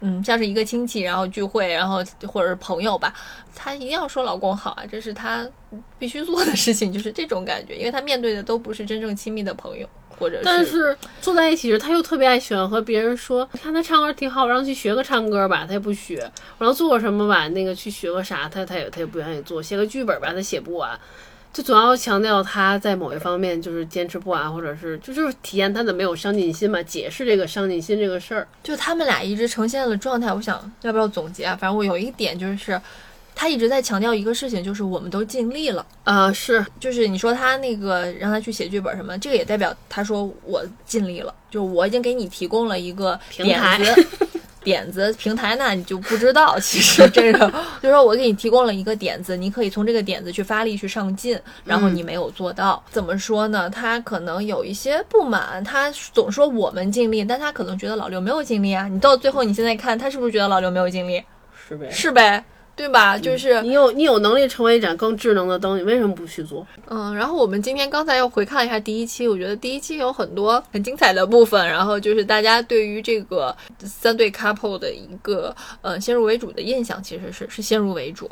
[0.06, 3.14] 嗯，像是一个亲戚，然后聚会，然后或者是朋友吧，
[3.54, 5.48] 他一定要说老公好啊，这是他
[5.98, 16.20] 必须做的事情，就是这种感觉，因为他面对的都不是真正亲密的朋友，或者但是坐在一起时，他又特别爱喜欢和别人说，你看他唱歌挺好，让他去学个唱歌吧，他也不学；
[16.58, 21.00] 然后做个什么吧，那个去学个啥，他他也他也不愿意做；写个剧本吧，他写不完。
[21.54, 28.48] 就总要强调他在某一方面就是坚持不完，或者是就就是体验他的没有上进心嘛，解释这个上进心这个事儿。
[28.64, 31.56] 就他们俩一直呈现的状态，我想要不要总结啊？
[31.58, 32.80] 反正我有一点就是，
[33.36, 35.86] 他一直在强调一个事情，就是我们都尽力了。
[36.02, 44.28] 啊、是就是你说他那个让他去写剧本什么，这个也代表他说我尽力了，就是我已经给你提供了一个平台子。
[44.64, 46.58] 点子平台那，你就不知道。
[46.58, 47.48] 其实这个
[47.80, 53.70] 就是说我给你提供了一个点子，你可以从这个点子去发力去上进，然后你没有做到，怎么说呢？
[53.70, 58.88] 他可能有一些不满，他总说我们尽力，但他可能觉得老刘没有尽力啊。
[58.88, 61.22] 你到最后你现在看他是不是觉得老刘没有尽力？
[61.68, 61.90] 是呗。
[61.90, 62.44] 是呗，
[62.76, 63.16] 对吧？
[63.16, 66.66] 就是你有你有能力成为一盏更智能的灯，你为什么不去做？
[66.88, 78.30] 嗯，然后我们今天刚才又回看了一下第一期，我觉得第一期有很多很精彩的部分，然后就是大家对于这个三对 couple 的一个呃先入为主的印象，其实是是先入为主。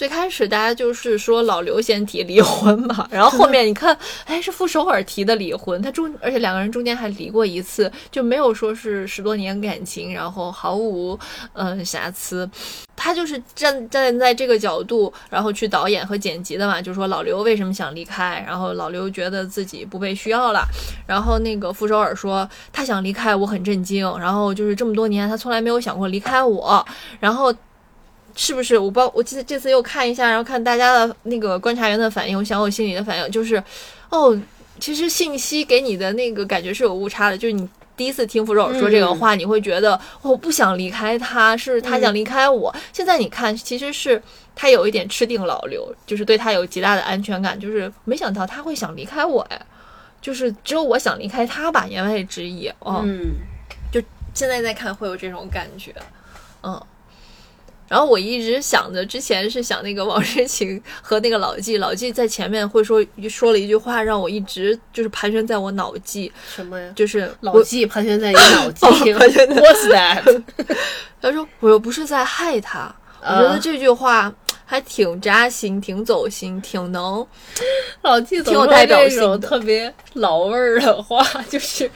[0.00, 11.18] 最开始大家就是说老刘先提离婚嘛，然后后面你看，哎，是傅首尔提的离婚，他中而且两个人中间还离过一次，就没有说是十多年感情，然后毫无
[11.52, 12.50] 嗯、瑕疵。
[12.96, 20.66] 他就是站站在这个角度，然后去导演和剪辑的嘛，就说老刘为什么想离开，然后老刘觉得自己不被需要了，
[21.06, 26.82] 然后那个傅首尔说他想离开，我很震惊，然后就是这么多年他从来没有想过离开我，
[27.18, 27.54] 然后。
[28.42, 29.12] 是不是我不知道？
[29.14, 33.62] 我记得这次又看一下，然后看大家的那个观察员的反应，我想我心里的反应就是，
[34.08, 34.34] 哦，
[34.78, 42.74] 其实信息给你的那个感觉是有误差的，就是你第一次听傅首尔说这个话，你会觉得、哦我不想离开他，是他想离开我。
[42.94, 44.22] 现在你看，其实是
[44.56, 49.60] 他有一点吃定老刘，就是对他有极大的安全感，就是没想到他会想离开我哎，
[50.22, 53.02] 就是只有我想离开他吧，言外之意哦。
[53.04, 53.34] 嗯，
[54.32, 55.94] 现在再看会有这种感觉，
[56.62, 56.82] 嗯。
[57.90, 66.92] 然后我一直想着，之前是想那个王诗晴和那个老纪，老纪在前面会说说了一句话，让我一直就是盘旋在我脑际，什么呀？
[66.94, 70.42] 就是老纪盘旋在你脑际 哦盘旋在，What's that？
[71.20, 74.32] 他说我又不是在害他，我觉得这句话
[74.64, 77.26] 还挺扎心、挺走心、挺能
[78.02, 81.90] 老纪挺有代表这性特别老味儿的话，就是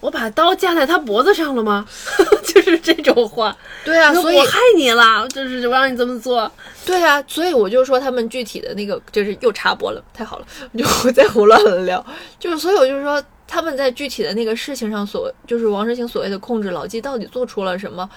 [0.00, 1.86] 我把刀架在他脖子上了吗？
[2.60, 3.56] 就是这种话。
[3.84, 6.50] 对啊，所以我害你了，就是我让你这么做。
[6.84, 12.04] 对啊，所以我就说他们具体的那个就是又插播了，太好了，就我再胡乱了聊，
[12.38, 18.08] 就是所以我就说他们在具体的那个事情上所，就是王诗晴所谓的控制老纪到底做出了什么，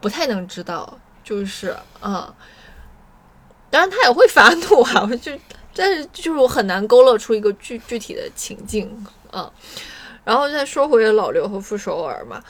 [0.00, 2.32] 不太能知道，就是嗯、
[3.70, 5.32] 当然他也会发怒啊，我就
[5.74, 9.50] 但是就是我很难勾勒出一个具具体的情境，嗯，
[10.24, 12.42] 然后再说回老刘和傅首尔嘛，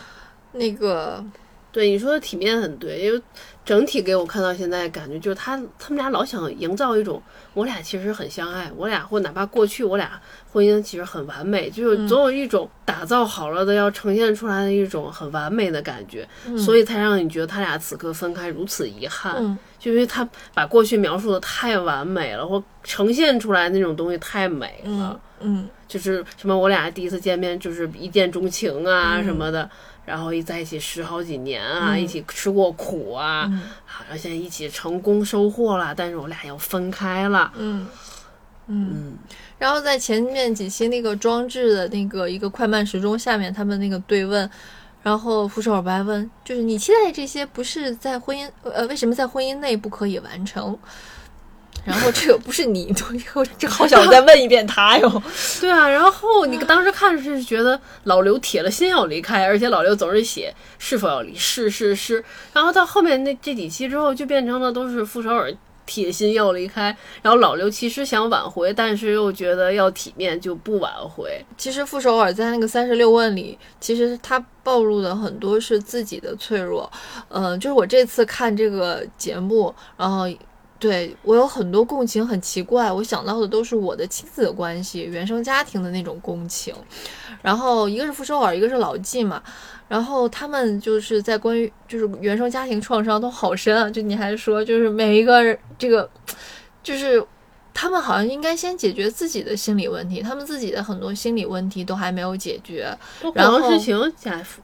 [0.59, 1.25] 那个
[1.71, 3.23] 对你说的体面很对，因为
[3.65, 7.21] 整体给我看到现在感觉就是他他们俩老想营造一种
[7.53, 19.37] 我俩其实很相爱，我俩或哪怕过去我俩婚姻其实很完美，就是总有一种打造好了的要呈现出来的一种很完美的感觉，所以才让你觉得他俩此刻分开如此遗憾。
[19.39, 25.21] 嗯就因为他把过去描述的太完美了，或呈现出来那种东西太美了。
[25.41, 29.69] 嗯就是什么我俩第一次见面就是一见钟情啊什么的，
[30.07, 37.53] 然后一在一起十好几年啊，嗯一起吃过苦啊，嗯好像现在一起成功收获了，但是我俩要分开了。
[37.57, 37.87] 嗯
[38.69, 39.19] 嗯，
[39.59, 44.49] 然后在前面几期那个装置的那个一个快慢时钟下面，他们那个对问，
[45.03, 50.77] 然后傅首尔白问，就是你期待这些不是在婚姻呃为什么在婚姻内不可以完成？
[51.87, 52.93] 然后这个不是你，
[53.35, 55.23] 我这好想再问一遍他哟。
[55.61, 65.55] 对啊，然后你当时看是觉得老刘铁了心要离开，而且老刘总是写是否要离，是是是，然后到后面那这几期之后，就变成了都是傅首尔
[65.87, 71.41] 铁心要离开，然后老刘其实想挽回，但是又觉得要体面就不挽回。
[71.57, 76.91] 其实傅首尔在那个三十六问里，其实他暴露的很多是自己的脆弱。
[77.29, 80.27] 嗯、就是我这次看这个节目，然后。
[80.79, 86.75] 对我有很多共情，很奇怪，我想到的都是我的亲子关系、原生家庭的那种共情。
[87.43, 89.43] 然后一个是傅首尔，一个是老纪嘛。
[89.89, 96.11] 然后他们就是在关于就是原生家庭创伤都好深啊，就你还说就是每一个这个
[96.83, 97.25] 就是
[97.79, 102.89] 他们好像应该先解决自己的心理问题，他们自己的很多心理问题都还没有解决。
[103.35, 103.61] 然后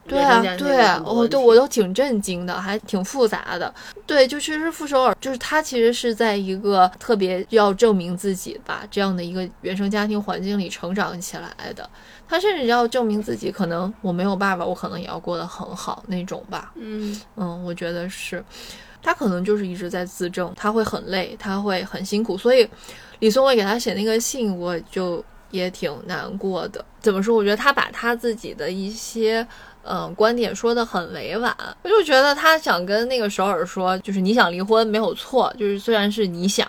[0.09, 3.73] 对啊，对我都我都挺震惊的，还挺复杂的。
[4.07, 11.87] 对，就其实傅首尔，就是他其实是在一个特别要证明自己吧这样的一个原生家庭环境里成长起来的。
[12.27, 16.73] 他甚至要证明自己，可能我没有爸爸，我可能也要过得很好那种吧。
[16.77, 18.43] 嗯嗯，我觉得是，
[19.03, 22.69] 他可能就是一直在自证，他会很累，他会很辛苦，所以
[23.19, 26.85] 李松蔚给他写那个信，我就也挺难过的。
[27.01, 27.37] 怎么说？
[27.37, 29.47] 我觉得他把他自己的一些。
[29.85, 36.65] 嗯，观点说的很委婉，我就觉得他想跟那个首尔说，就是你想离婚没有错，就是虽然是你想，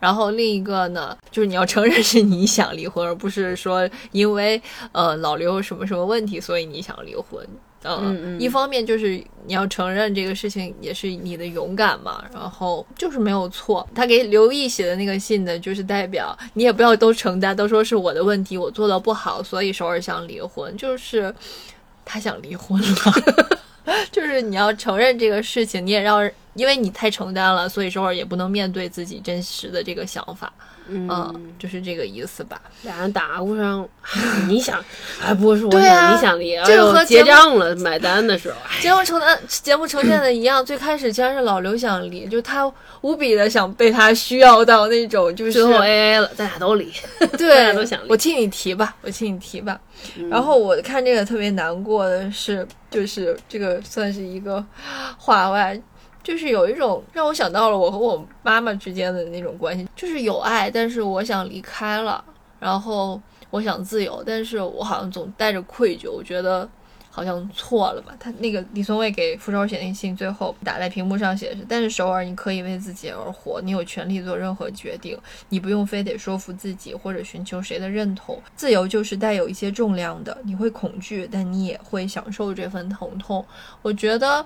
[0.00, 4.58] 然后另一个呢，就是你要承认是你想离婚，而不是说因为
[4.92, 7.46] 呃老刘什么什么问题，所以你想离婚。
[7.84, 13.86] 嗯嗯一方面就是你要承认这个事情也是你的勇敢嘛，然后就是没有错。
[13.94, 21.34] 他给刘毅写的那个信呢，就是代表你也不要都承担，都说是我的问题，我做的不好，所以首尔想离婚，就是
[22.04, 23.58] 他想离婚了。
[24.10, 30.50] 就是你要承认这个事情，你也要，因为你太承担了，所以首尔也不能面对自己真实的这个想法。
[30.88, 31.08] 嗯。
[31.10, 32.60] 嗯，就是这个意思吧。
[32.82, 33.88] 俩人打呼上，
[34.48, 34.82] 你想，
[35.22, 38.80] 哎，不是我对啊，你想离，这个和结账了买单的时候，哎。
[38.80, 42.70] 节目呈现节目呈现的一样，最开始竟然是老刘想离，就他
[43.00, 46.92] 无比的想被他需要到那种，就是最后 A A 了，咱俩都离，
[47.38, 48.10] 对都想离。
[48.10, 49.80] 我替你提吧，我替你提吧。
[50.16, 50.28] 嗯。
[50.28, 54.62] 然后我看这个特别难过的是，就是这个算是一个
[55.16, 55.80] 话外，
[56.24, 62.24] 就是有一种让我想到了我和我妈妈之间的那种关系，就是有爱，但是我想离开了，
[62.58, 66.68] 然后我想自由，但是我好像总带着愧疚，我觉得。
[67.16, 68.12] 好像错了吧？
[68.18, 75.16] 他那个李松蔚给傅首尔写那信，最后打在屏幕上写的是：“但是首尔，你可以为自己而活，你有权利做任何决定，
[75.48, 78.36] 你不用非得说服自己或者寻求谁的认同。
[78.56, 83.46] 自由就是带有一些重量的，你会恐惧，但你也会享受这份疼痛。
[83.80, 84.44] 我觉得，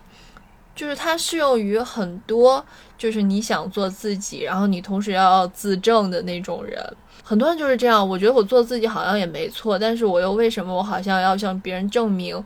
[0.79, 2.65] 就是它适用于很多，
[2.97, 6.81] 就是你想做自己，然后你同时要自证的那种人。
[7.25, 12.43] 很多人就是这样，我觉得我做自己好像也没错，但是我又为什么我好像要向别人证明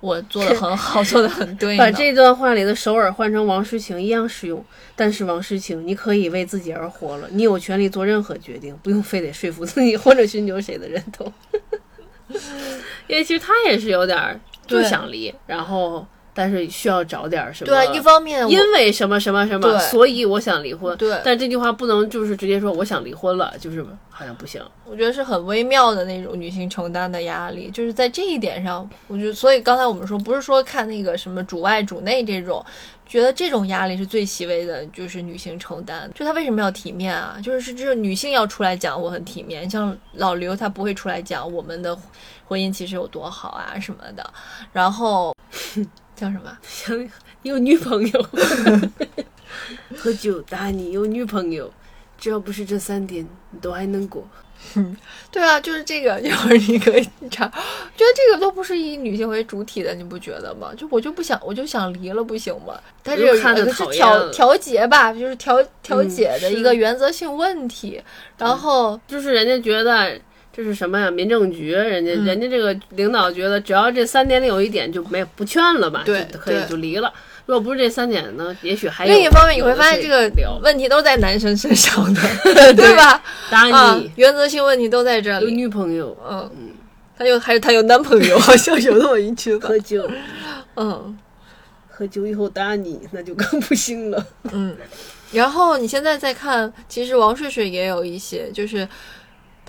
[0.00, 1.78] 我做的很好， 做的很对？
[1.78, 4.62] 把这段话里的首尔换成王诗晴一样适用。
[4.96, 11.32] 但是王诗晴，你可以为自己而活了，你有权利做任何决定，不用非得说服自己或者寻求谁的认同。
[13.06, 16.04] 因为其实他也是有点儿就对想离，然后
[16.38, 17.66] 但是需要找点儿什么。
[17.66, 20.96] 对啊，一方面因为什么什么什么，所以我想离婚。
[20.96, 24.62] 对但这句话不能就是直接说我想离婚了，就是好像不行。
[24.84, 32.64] 我觉得是很微妙的那种女性承担的压力，就是在这一点上，我觉得，所以刚才我们说，不是说看那个什么主外主内这种，
[33.04, 36.08] 觉得这种压力是最细微的，就是女性承担。
[36.14, 37.36] 就她为什么要体面啊？
[37.42, 41.98] 就是是这女性要出来讲我很体面，像老刘他不会出来讲我们的
[42.46, 44.24] 婚姻其实有多好啊什么的，
[44.72, 45.34] 然后
[46.18, 46.58] 叫什么？
[46.62, 47.08] 像
[47.42, 48.26] 有女朋友，
[49.96, 51.72] 喝酒打你有女朋友，
[52.18, 54.26] 只要不是这三点，你都还能过。
[55.30, 60.72] 对啊，就是这个，一会儿你可以查，觉得这个都不是以女性为主体的，你不觉得吗？
[60.76, 62.74] 就我就不想，我就想离了，不行吗？
[63.04, 63.54] 但是讨
[63.92, 68.02] 厌了调调节吧，就是调调解的一个原则性问题。
[68.36, 70.20] 然后就是人家觉得
[70.58, 71.08] 这是什么呀？
[71.08, 77.14] 民政局，人家、嗯人家这个领导觉得，只要这三点里有一点就没不劝了吧，对就可以就离了。
[77.46, 80.28] 如果不是这三点呢，也许还有另一方面，你会发现这个
[80.60, 82.20] 问题都在男生身上的，
[82.74, 83.22] 对吧？
[83.48, 85.48] 打啊你，原则性问题都在这有。
[85.48, 86.50] 女朋友，嗯，
[87.16, 89.68] 他有还是他有男朋友，好像有那么一句吧。
[89.68, 90.10] 喝酒，
[90.74, 91.16] 嗯
[91.88, 94.26] 喝酒以后打你，那就更不行了。
[94.50, 94.76] 嗯，
[95.30, 98.86] 然后你现在再看，其实王睡睡也有一些，就是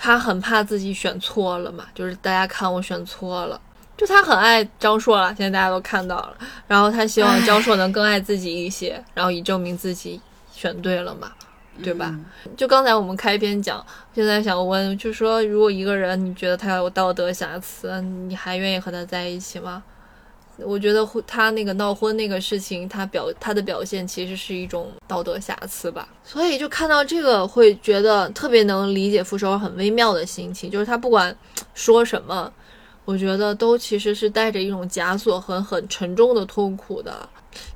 [0.01, 3.59] 他很怕自己选错了嘛，就是大家看我选错了。
[3.97, 6.33] 就他很爱张硕了，现在大家都看到了。
[6.69, 10.21] 然后他希望张硕能更爱自己一些，然后以证明自己
[10.53, 11.33] 选对了嘛，
[11.83, 12.17] 对吧？
[12.55, 13.85] 就刚才我们开篇讲，
[14.15, 19.83] 现在想问，就说如果一个人你觉得他有道德瑕疵，你还愿意和他在一起吗？
[20.65, 26.07] 我觉得他那个闹婚那个事情，他表他的表现其实是一种道德瑕疵吧。
[26.23, 31.35] 所以就看到这个，会觉得特别能理解傅首尔很微妙的心情，就是他不管
[31.73, 32.51] 说什么，
[33.05, 37.27] 我觉得都其实是带着一种枷锁和很沉重的痛苦的。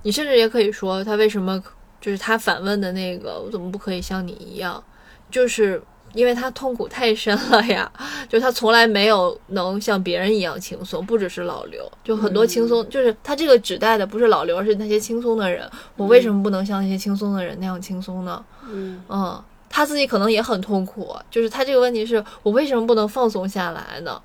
[0.01, 1.61] 你甚至也可以说，他为什么
[1.99, 4.84] 就是他反问的那个，我怎么不可以像你一样，
[5.31, 5.81] 就是。
[6.14, 7.91] 因为他痛苦太深了呀，
[8.30, 15.68] 就他从来没有能像别人一样轻松，不只是老刘，就很多轻松，就是他这个指代的不是老刘，而是那些轻松的人。
[15.97, 18.45] 我为什么不能像那些轻松的人那样轻松呢？
[18.70, 24.22] 嗯嗯，他自己可能也很痛苦，就是他这个问题是我为什么不能放松下来呢？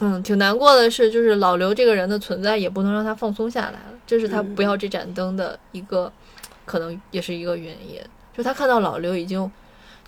[0.00, 6.12] 嗯，挺难过的是，就是老刘这个人的存在也不能让他放松下来了，这是他不要这盏灯的一个，
[6.64, 8.00] 可能也是一个原因。
[8.36, 9.50] 就他看到老刘已经。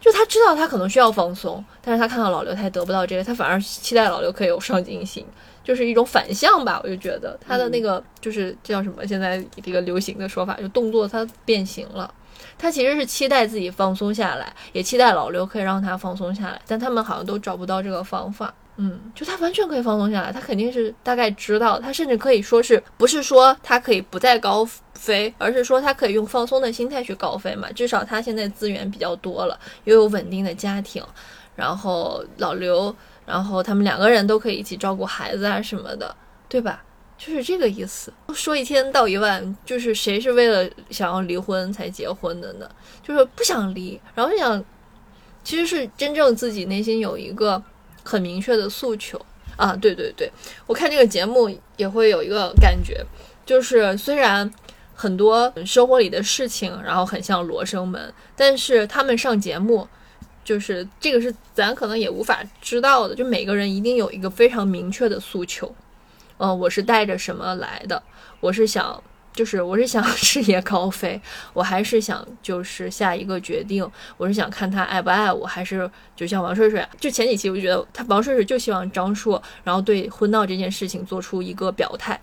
[0.00, 5.24] 就他知道他可能需要放松，但是他看到老刘他也得不到这个，他反而期待老刘可以有上进心，
[5.62, 6.80] 就是一种反向吧。
[6.84, 12.12] 我就觉得他的那个就是叫什么，现在一个流行的说法，就动作他变形了。
[12.58, 18.52] 他其实是期待自己放松下来，也期待老刘可以让他放松下来，但他们好像都找不到这个方法。
[18.76, 27.70] 嗯，就他完全可以放松下来，他肯定是大概知道，他甚至可以说是不是说他可以不再高飞，而是说他可以用放松的心态去高飞嘛？
[27.70, 31.00] 至少他现在资源比较多了，又有稳定的家庭，
[31.54, 32.92] 然后老刘，
[33.24, 36.12] 然后他们两个人都可以一起照顾孩子啊什么的，
[36.48, 36.82] 对吧？
[37.16, 38.12] 就是这个意思。
[38.34, 42.70] 说一千道一万，就是谁是为了想要离婚才结婚的呢？
[43.02, 44.64] 就是不想离，然后想，
[45.42, 47.62] 其实是真正自己内心有一个。
[48.06, 49.18] 很明确的诉求
[49.56, 50.30] 啊，对对对，
[50.66, 53.02] 我看这个节目也会有一个感觉，
[53.46, 54.52] 就是虽然
[54.94, 59.88] 很多生活里的事情，然后很像罗生门，但是他们上节目，
[60.44, 65.74] 就是这个是咱可能也无法知道的，就每个人一定有一个非常明确的诉求，
[66.38, 68.02] 嗯，我是带着什么来的，
[68.40, 69.02] 我是想。
[69.34, 71.20] 就是我是想事业高飞，
[71.52, 73.84] 我还是想就是下一个决定，
[74.16, 82.20] 我是想看他爱不爱我，还是就像王睡睡，就前几期我就觉得他王睡睡就希望张硕，然后对婚闹这件事情做出一个表态，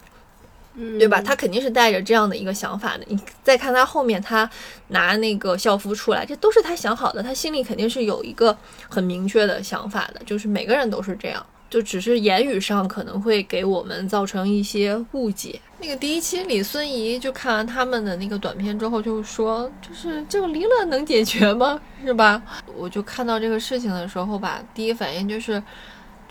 [0.97, 1.19] 对吧？
[1.21, 3.03] 他肯定是带着这样的一个想法的。
[3.07, 4.49] 你再看他后面，他
[4.87, 8.57] 拿那个校服出来，这都是他想好的，他心里肯定是有一个
[8.87, 10.21] 很明确的想法的。
[10.25, 11.45] 就是每个人都是这样。
[11.71, 15.59] 就只是言语上可能会给我们造成一些误解。
[15.79, 21.79] 那个第一期里，孙怡就看完他们的那个短片之后，就说：“就是这个离了能解决吗？
[22.05, 22.43] 是吧？”
[22.77, 25.63] 我就看到这个事情的时候吧，第一反应就是。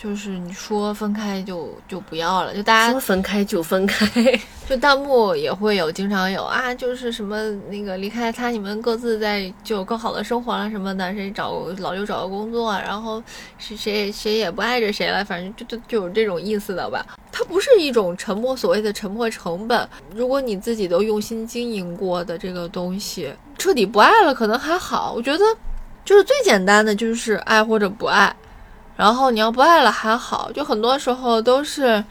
[0.02, 4.06] 就是你说分开就就不要了，就大家说分开就分开，
[4.66, 13.22] 就弹幕也会有，经常有啊，就是什么那个离开他，你们各自在就有更好的生活了什么的，谁找老刘找个工作，然后
[13.58, 17.04] 谁谁谁也不爱着谁了，反正就就就有这种意思的吧。
[17.30, 19.86] 它不是一种沉默，所谓的沉默成本。
[20.14, 25.12] 如果你自己都用心经营过的这个东西，彻底不爱了，可能还好。
[25.14, 25.44] 我觉得
[26.06, 28.34] 就是最简单的就是爱或者不爱。
[29.00, 32.04] 然后你要不爱了还好，就很多时候都是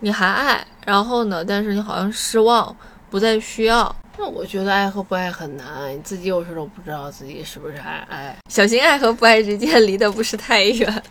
[0.00, 2.76] 你还爱，然后呢，但是你好像失望，
[3.08, 3.94] 不再需要。
[4.18, 8.36] 那我觉得爱和不爱很难，你自己有时候不知道自己是不是还爱。
[8.50, 11.02] 小心爱和不爱之间离得不是太远，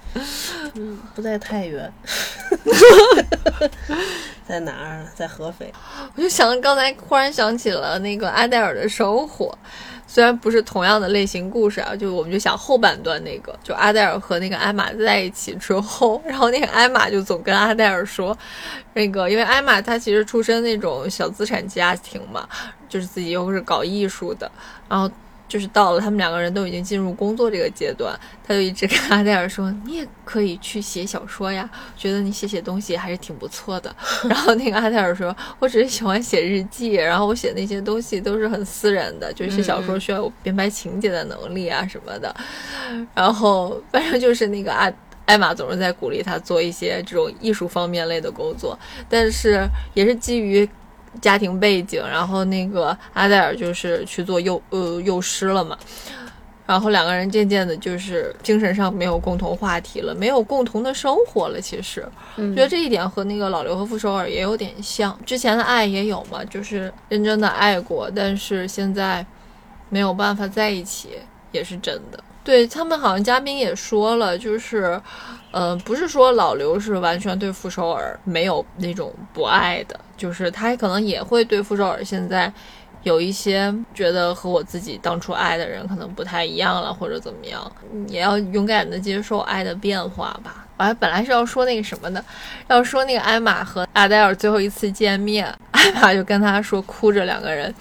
[0.75, 1.89] 嗯，不在太远，
[4.51, 5.07] 在哪儿？
[5.15, 5.71] 在合肥。
[6.13, 9.57] 我就想刚才忽然想起了那个阿黛尔的生活。
[10.05, 18.37] 虽然不是同样的类型故事啊，就我们就想后半段那个，就阿黛尔和那个艾玛在一起之后，然后那个艾玛就总跟阿黛尔说，
[18.93, 22.45] 那个因为艾玛她其实出身那种小资产家庭嘛，
[22.89, 24.51] 就是自己又是搞艺术的，
[24.89, 25.09] 然后。
[25.51, 33.93] 就是到了他们两个人都已经进入工作这个阶段，他就一直跟阿黛尔说：“你也可以去写小说呀，觉得你写写东西还是挺不错的。”
[34.29, 42.33] 然后那个阿黛尔说：“我只是喜欢写日记，然后我写那些东西都是很私人的，就是写小说需要编排情节的能力啊什么的。”
[43.13, 44.89] 然后反正就是那个阿
[45.25, 48.79] 艾玛总是在鼓励他做一些这种艺术方面类的工作，
[49.09, 50.69] 但是也是基于。
[51.19, 55.77] 家庭背景，然后那个阿黛尔就是去做幼呃幼师了嘛，
[56.65, 61.59] 然后两个人渐渐的就是精神上没有共同话题了，没有共同的生活了。
[61.59, 62.07] 其实，
[62.37, 69.25] 觉得这一点和那个老刘和傅首尔也有点像，之前的爱也有嘛，就是认真的爱过，但是现在
[69.89, 71.09] 没有办法在一起，
[71.51, 72.23] 也是真的。
[72.43, 74.99] 对他们好像嘉宾也说了，就是，
[75.51, 82.51] 呃，不是说老刘是完全对傅首尔没有那种不爱的，就是他可能也会对傅首尔现在
[83.03, 87.71] 有一些觉得和我自己当初爱的人可能不太一样了，或者怎么样，
[88.07, 90.65] 也要勇敢的接受爱的变化吧。
[90.77, 92.23] 我还本来是要说那个什么的，
[92.67, 97.71] 要说那个艾玛和阿黛尔最后一次见面，艾玛就跟他说，哭着两个人。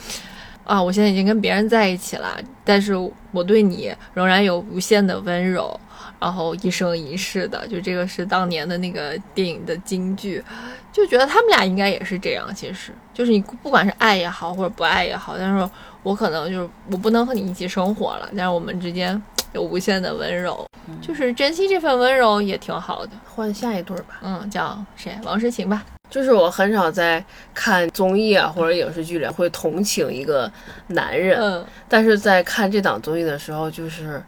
[0.71, 2.95] 啊，我现在已经跟别人在一起了，但是
[3.33, 5.79] 我对你仍然有无限的温柔，
[6.21, 10.41] 然后一生一世的，就这个是当年的那个电影的金句，
[10.93, 12.55] 就觉得他们俩应该也是这样。
[12.55, 15.71] 其实就是你不管是爱也好，或者不爱也好，但是
[16.05, 19.21] 我可能就是我不能和你一起生活了，但是我们之间
[19.53, 20.65] 有无限的温柔，
[21.03, 23.11] 就是珍惜这份温柔也挺好的。
[23.29, 24.21] 换下一对儿吧。
[24.23, 25.19] 嗯，叫谁？
[25.25, 25.85] 王诗晴吧。
[26.11, 30.51] 就是我很少在看综艺啊或者影视剧里会同情一个
[30.89, 34.21] 男人，嗯但是在看这档综艺的时候，就是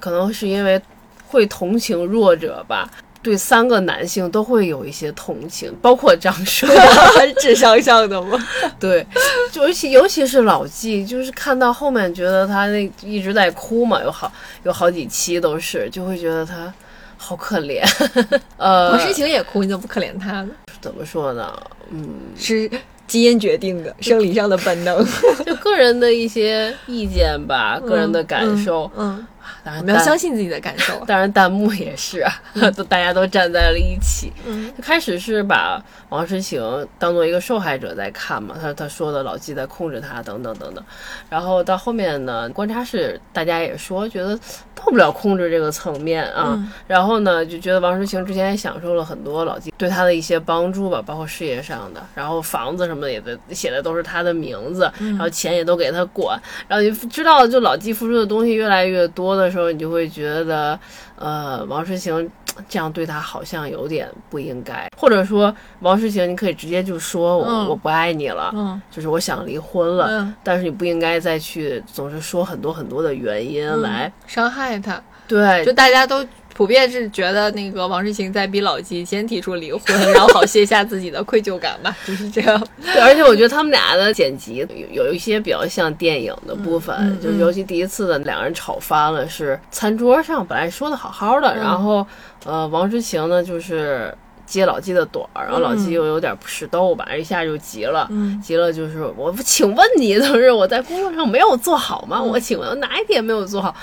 [0.00, 0.80] 可能是因为
[1.28, 2.88] 会同情弱者吧，
[3.22, 6.68] 对三个男性都会有一些同情，包括张硕。
[7.38, 8.38] 智商上的吗？
[8.80, 9.06] 对，
[9.52, 14.32] 就尤其尤其是老纪，就是看到后面觉得他那一直在哭嘛，有好
[14.62, 16.72] 有好几期都是，就会觉得他
[17.18, 17.82] 好可怜。
[18.56, 20.50] 呃，王诗晴也哭，你怎么不可怜他呢？
[20.86, 21.52] 怎么说呢？
[21.90, 22.08] 嗯，
[22.38, 22.70] 是
[23.08, 25.04] 基因决定的，生理上的本能。
[25.44, 28.88] 就个人的一些意见吧，个人的感受。
[28.96, 29.26] 嗯，
[29.64, 30.94] 当然，我们要相信自己的感受。
[31.06, 32.32] 当然，弹幕也是啊，
[32.76, 34.32] 都大家都站在了一起。
[34.46, 36.60] 嗯，开始是把王诗晴
[36.98, 40.84] 当做一个受害者在看嘛，他他说的老纪在控制他等等等等，
[41.28, 44.36] 然后到后面呢，观察室大家也说觉得
[44.74, 46.72] 到不了控制这个层面啊，嗯。
[46.86, 60.78] 然后呢就觉得王诗晴之前也享受了很多老纪对他的一些帮助吧，包括事业上的，然后房子什么的也都写的都是他的名字，然后钱也都给他管，然后就知道就老纪付出的东西越来越多的时候，你就会觉得，
[61.16, 62.30] 呃，王诗晴
[62.68, 70.34] 这样对他好像有点不应该，或者说王诗晴，你可以直接就说我、嗯我不爱你了，嗯就是我想离婚了，嗯。
[70.42, 75.64] 但是你不应该再去总是说很多很多的原因来，伤害他，对。
[75.64, 76.24] 就大家都
[76.56, 79.82] 普遍是觉得那个王诗晴在逼老纪先提出离婚，
[80.14, 82.66] 然后好卸下自己的愧疚感吧， 就是这样。
[82.82, 92.06] 对，而且我觉得他们俩的剪辑有有一些比较像电影的部分，就尤其第一次的两人吵翻了，是餐桌上本来说的好好的，嗯然后
[92.46, 98.06] 呃王诗晴呢就是接老纪的短儿，然后老纪又有点不识逗吧，一下就急了。
[98.10, 102.18] 嗯急了就是我，请问你，就是我在工作上没有做好吗？
[102.18, 103.76] 嗯我请问我哪一点没有做好？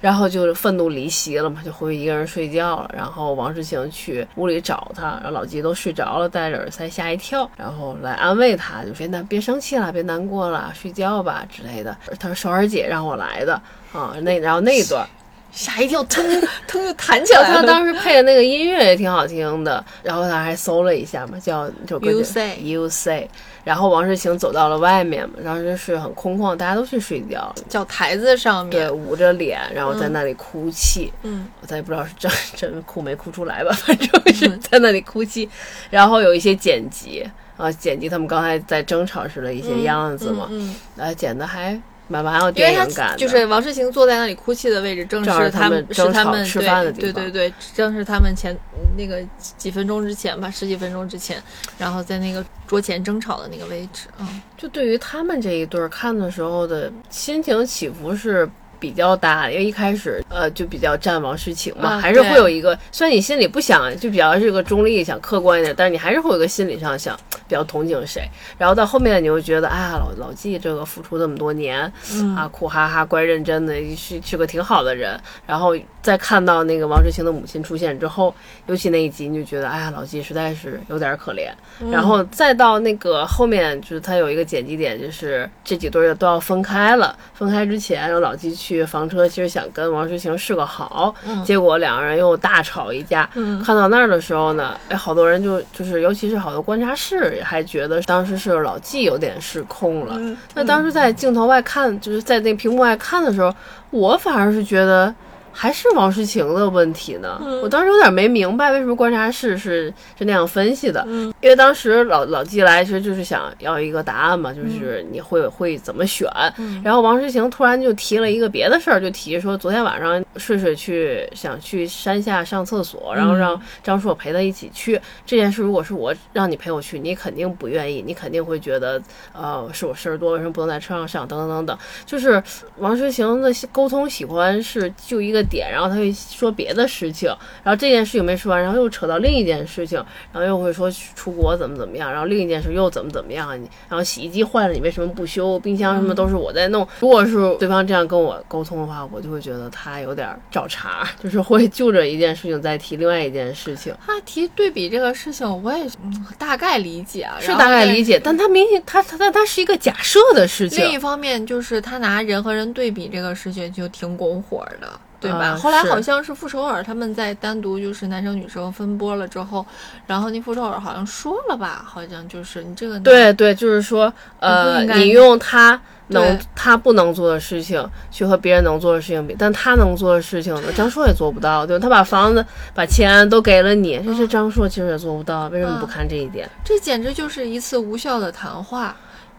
[0.00, 2.90] 然后就是愤怒离席了嘛，就回去一个人睡觉了。
[2.94, 11.96] 然后王世清去屋里找他，然后老纪都睡着了，戴着耳塞吓一跳，然后来安慰他，就说难别生气了，别难过了，睡觉吧之类的。
[12.18, 13.54] 他说首尔姐让我来的
[13.92, 15.06] 啊，那然后那一段。
[15.50, 16.22] 吓一跳，腾
[16.68, 17.54] 腾就弹起来了。
[17.56, 23.30] 他当时配的那个音乐也挺好听的，然后他还搜了一下嘛，叫这首歌 You 叫 Say You Say，
[23.64, 28.70] 然后王世晴走到了外面嘛，当时是很空旷，大家都去睡觉了，脚台子上面。
[28.70, 35.48] 对，捂着脸，然后在那里哭泣，嗯我咱也不知道是真真哭没哭出来吧， 反正是在那里哭泣，
[35.90, 41.78] 然后有一些剪辑啊，剪辑他们刚才在争吵时的一些样子嘛，嗯，啊，剪的还
[42.08, 47.22] 蛮蛮有因为他电影感，就是王诗晴坐在那里哭泣的位置，正是他们是他们吃饭的地对方。
[47.22, 48.56] 对对对，正是他们前
[48.96, 51.40] 那个几几分钟之前吧，十几分钟之前，
[51.78, 54.42] 然后在那个桌前争吵的那个位置，嗯。
[54.56, 58.48] 就对于他们这一对儿看的时候的心情起伏是
[58.78, 67.16] 比较大，因为一开始呃就比较站王诗晴嘛，啊还是会有一个，虽然你心里不想就比较是个中立，想客观一点，但是你还是会有一个心理上想
[67.46, 68.22] 比较同情谁，
[68.56, 72.36] 然后到后面你又觉得，哎呀老老纪这个付出这么多年，嗯。
[72.36, 78.34] 啊苦哈哈怪认真的，是是个挺好的人，然后再看到那个王诗晴的母亲出现之后，
[78.66, 81.50] 尤其那一集你就觉得，哎呀老纪实在是有点可怜，
[81.90, 87.16] 然后再到那个后面，就是他有一个剪辑点，就是这几对儿都要分开了。
[87.34, 91.14] 分开之前，然后老纪去房车，其实想跟王诗晴示个好，
[91.44, 93.28] 结果两个人又大吵一架。
[93.34, 100.14] 嗯看到那儿的时候呢，哎，好多人就就是，尤其是好多观察室还觉得当时是老纪有点失控了。
[100.18, 103.54] 嗯那当时在镜头外看，就是在那屏幕外看的时候，
[103.90, 105.14] 我反而是觉得。
[105.60, 107.60] 还是王诗晴的问题呢，嗯。
[107.62, 111.34] 我当时有点没明白为什么观察室是是那样分析的，嗯。
[111.40, 116.28] 因为当时老老季来其实就是想要一个答案嘛，就是你会会怎么选。
[116.58, 116.80] 嗯。
[116.84, 125.00] 然后王诗晴突然就提了一个别的事儿，就提说昨天晚上睡睡去想去山下上厕所，然后让张硕陪他一起去。
[125.26, 129.02] 这件事如果是我让你陪我去，你肯定不愿意，你肯定会觉得
[129.32, 131.26] 呃是我事儿多，为什么不能在车上上？
[131.26, 132.40] 等等等等，就是
[132.76, 137.28] 王诗晴的沟通喜欢是就一个个点，然后他会说别的事情，
[137.62, 139.98] 然后这件事情没说完，然后又扯到另一件事情，
[140.32, 146.86] 然后又会说出国怎么怎么样，然后另一件事又怎么怎么样，你然后洗衣机坏了你为什么不修，冰箱什么都是我在弄。
[147.00, 153.94] 如果是对方这样跟我沟通的话，我就会觉得他有点找茬， 就是会就着一件事情再提另外一件事情。
[154.06, 160.84] 他提对比这个事情，我也嗯大概理解啊，是大概理解，但他明显他他他他是一个假设的事情。
[160.84, 164.88] 另一方面就是他拿人和人对比这个事情就挺拱火的。
[165.20, 165.54] 对吧？
[165.54, 169.66] 嗯后来好像是傅首尔他们在单独就是男生女生分拨了之后，
[170.06, 181.82] 然后那傅首尔好像说了吧，好像就是你这个对对，就是说，呃，你用他能他不能做的事情去和别人能做的事情比，但他能做的事情呢，张硕也做不到，对吧？
[181.82, 186.48] 他把房子、把钱都给了你，这是张硕其实也做不到，为什么不嗯看这一点？
[186.64, 188.96] 这简直就是一次无效的谈话，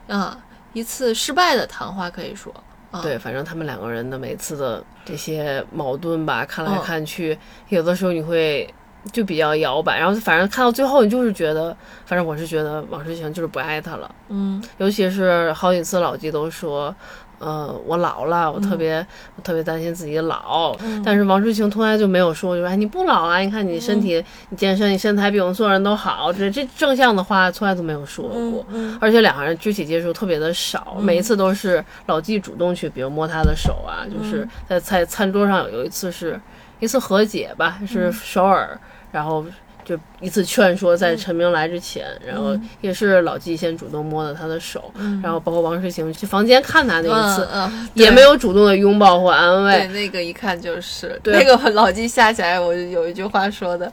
[0.07, 0.37] 啊，
[0.73, 2.53] 一次失败的谈话可以说。
[2.91, 6.81] 啊、对，反正他们两个人的每次的这些矛盾吧，看来嗯。
[6.81, 7.37] 看去，
[7.69, 8.67] 有的时候你会
[9.11, 11.75] 就比较摇摆，然后反正看到最后，你就是觉得，
[12.05, 14.13] 反正我是觉得王诗晴就是不爱他了。
[14.29, 14.61] 嗯。
[14.77, 16.93] 尤其是好几次老纪都说，
[17.39, 20.75] 呃，我老了，我特别、我特别担心自己老。
[20.83, 21.01] 嗯。
[21.03, 28.65] 但是王诗晴从来就没有说，就说哎你不老啊，你看你身体，你健身，你身材比我们所有人都好，这这正向的话从来都没有说过。
[28.99, 36.39] 而且两个人肢体接触特别的少，每一次都是老纪主动去，比如摸他的手啊，就是在在餐桌上有有一次是
[36.79, 38.79] 一次和解吧，是首尔，
[39.11, 39.45] 然后
[39.89, 49.93] 就一次劝说，在陈明来之前，然后也是老纪先主动摸的他的手，然后包括王诗晴去房间看他那一次，嗯嗯，也没有主动的拥抱或安慰对慰。
[49.93, 53.91] 那个一看就是对那个老纪下起来，我就有一句话说的，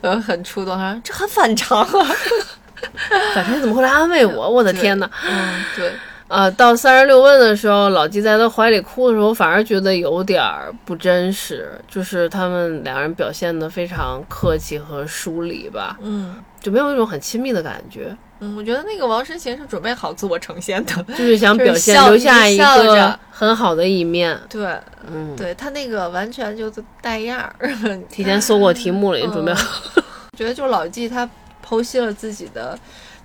[0.00, 2.08] 呃，很触动，他说这很反常啊。
[3.34, 4.48] 反正你怎么会来安慰我？
[4.48, 5.08] 我的天呐！
[5.26, 5.92] 嗯，对，
[6.28, 21.02] 呃，到三十六问的时候，老纪在他怀里哭的时候，反而觉得有点儿不真实，就是他们两人表现的非常客气和疏离吧，嗯就没有一种很亲密的感觉，嗯，我觉得那个王诗晴是准备好自我呈现的。
[21.08, 24.40] 就是想 表现留下一个很好的一面。
[24.48, 24.66] 对，
[25.06, 27.70] 嗯，对他那个完全就是带样儿。
[28.08, 29.82] 提前搜过题目了，也准备好。
[30.32, 31.28] 我觉得就老纪他
[31.62, 32.76] 剖析了自己的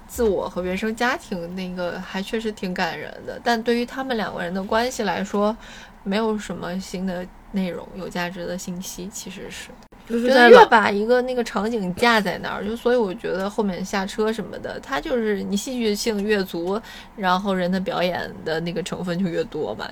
[0.10, 3.40] 自我和原生家庭，那个还确实挺感人的。
[3.42, 5.56] 但对于他们两个人的关系来说，
[6.04, 9.70] 没有什么新的内容、有价值的信息，其实是。
[10.10, 16.82] 就是觉得越把一个那个场景架在那儿，就所以我觉得后面下车什么的，它就是你戏剧性越足，
[17.16, 19.88] 然后人的表演的那个成分就越多嘛。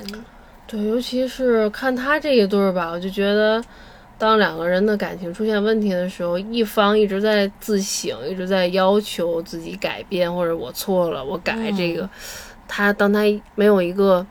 [0.65, 3.63] 对，尤其是看他这一对儿吧，我就觉得，
[4.17, 12.09] 当两个人的感情出现问题的时候，一方一直在自省，一直在要求自己改变，或者我错了，我改这个。
[12.67, 13.21] 他当他
[13.55, 14.25] 没有一个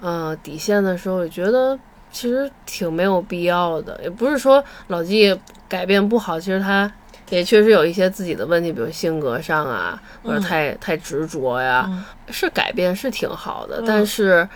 [0.00, 1.78] 呃底线的时候，我觉得
[2.10, 3.98] 其实挺没有必要的。
[4.02, 6.90] 也不是说老纪改变不好，其实他。
[7.30, 14.46] 也确实有一些自己的问题，比如性格上啊，或者太、太执着呀，嗯是改变是挺好的，但是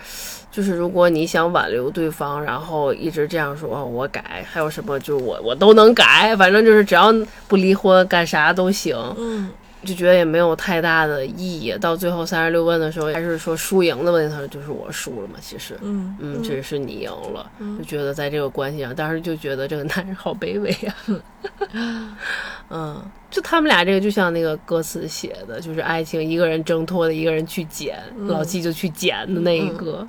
[0.51, 7.13] 就是如果你想挽留对方，然后一直这样说，哦我改，还有什么就是我我都能改，反正就是只要
[7.47, 9.51] 不离婚，干啥都行，嗯，
[9.83, 11.71] 就觉得也没有太大的意义。
[11.79, 15.77] 到最后三十六问的时候，还是说输赢的问题，他说就是我输了嘛，其实。
[15.81, 20.95] 嗯嗯，只是你赢了，就觉得在这个关系上，当时就觉得这个男人好卑微啊。
[22.69, 30.07] 嗯，就他们俩这个就像那个歌词写的，就是爱情一个人挣脱的，一个人去捡，老纪就去捡的那一个。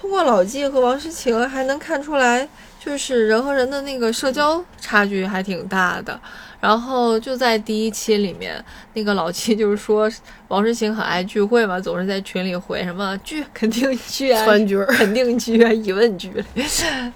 [0.00, 6.18] 通过老纪和王诗晴还能看出来，就是人和人的那个社交差距还挺大的。
[6.60, 10.08] 然后就在第一期里面，那个老纪就是说
[10.46, 16.32] 王诗晴很爱聚会嘛，总是在群里回什么聚肯定聚啊，川剧儿肯定聚啊， 疑问句。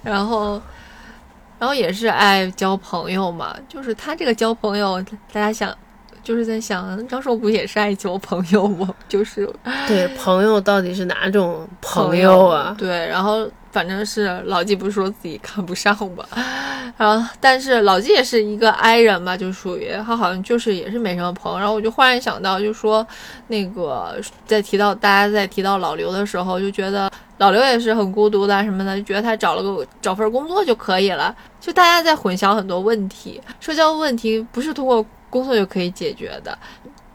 [0.02, 0.60] 然后，
[1.60, 5.00] 然后也是爱交朋友嘛，就是他这个交朋友，
[5.32, 5.72] 大家想。
[6.22, 8.88] 就是在想，张硕不也是爱交朋友吗？
[9.08, 9.48] 就是
[9.88, 12.74] 对，朋友到底是哪种朋友啊？
[12.78, 16.26] 对，然后反正是老纪不是说自己看不上吧，
[16.96, 21.58] 然后但是老纪也是一个 i 人吧，就属于他好像就是也是没什么朋友。
[21.58, 23.06] 然后我就忽然想到，就说
[23.48, 24.16] 那个
[24.46, 31.34] 在提到大家在提到老刘的时候，就觉得老刘也是很孤独的什么的，就觉得他找了个找份工作就可以了。
[31.60, 36.56] 就大家在混淆很多问题，社交问题不是通过工作就可以解决的。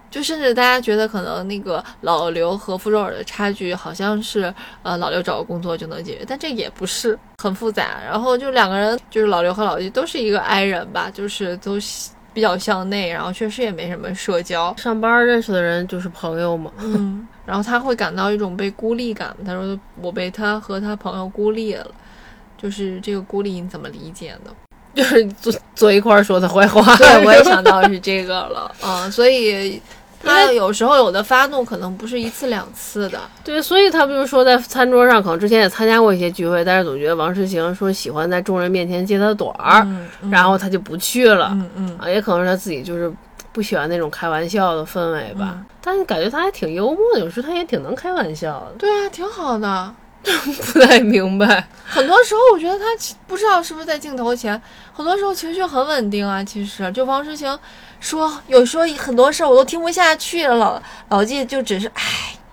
[0.10, 4.52] 就甚至大家觉得可能那个老刘和傅首尔的差距好像是
[4.82, 8.00] 呃老刘找个工作就能解决，但这也不是很复杂。
[8.04, 11.78] 然后就两个人，就是老刘和老纪都是一个 i 人吧，就是都
[12.34, 14.74] 比较向内，然后确实也没什么社交。
[14.78, 16.72] 上班认识的人就是朋友嘛。
[16.80, 19.36] 嗯，然后他会感到一种被孤立感。
[19.46, 21.86] 他说我被他和他朋友孤立了。
[22.58, 24.52] 就是这个孤立你怎么理解呢？
[24.98, 26.96] 就是坐坐一块儿说他坏话。
[26.96, 29.80] 对，我也想到 是这个了，嗯，所以
[30.24, 41.50] 他有时候有的发怒可能不是一次两次的，对，所以他不是说在餐桌上，可能之前也参加过一些聚会，但是总觉得王诗晴说喜欢在众人面前揭他的短儿，嗯嗯然后他就不去了。
[41.52, 43.14] 嗯嗯，啊，也可能是他自己就是
[43.54, 45.60] 不喜欢那种开玩笑的氛围吧。
[45.80, 48.74] 但是感觉他还挺幽默的，有时候他也挺能开玩笑的。
[48.80, 49.94] 对啊，挺好的。
[50.74, 52.86] 不太明白，很多时候我觉得他
[53.28, 54.62] 不知道是不是在镜头前，
[54.94, 56.44] 很多时候情绪很稳定啊。
[56.44, 57.58] 其实就王诗晴
[58.00, 62.04] 说，有时候很多事儿我都听不下去了，老老纪就只是唉。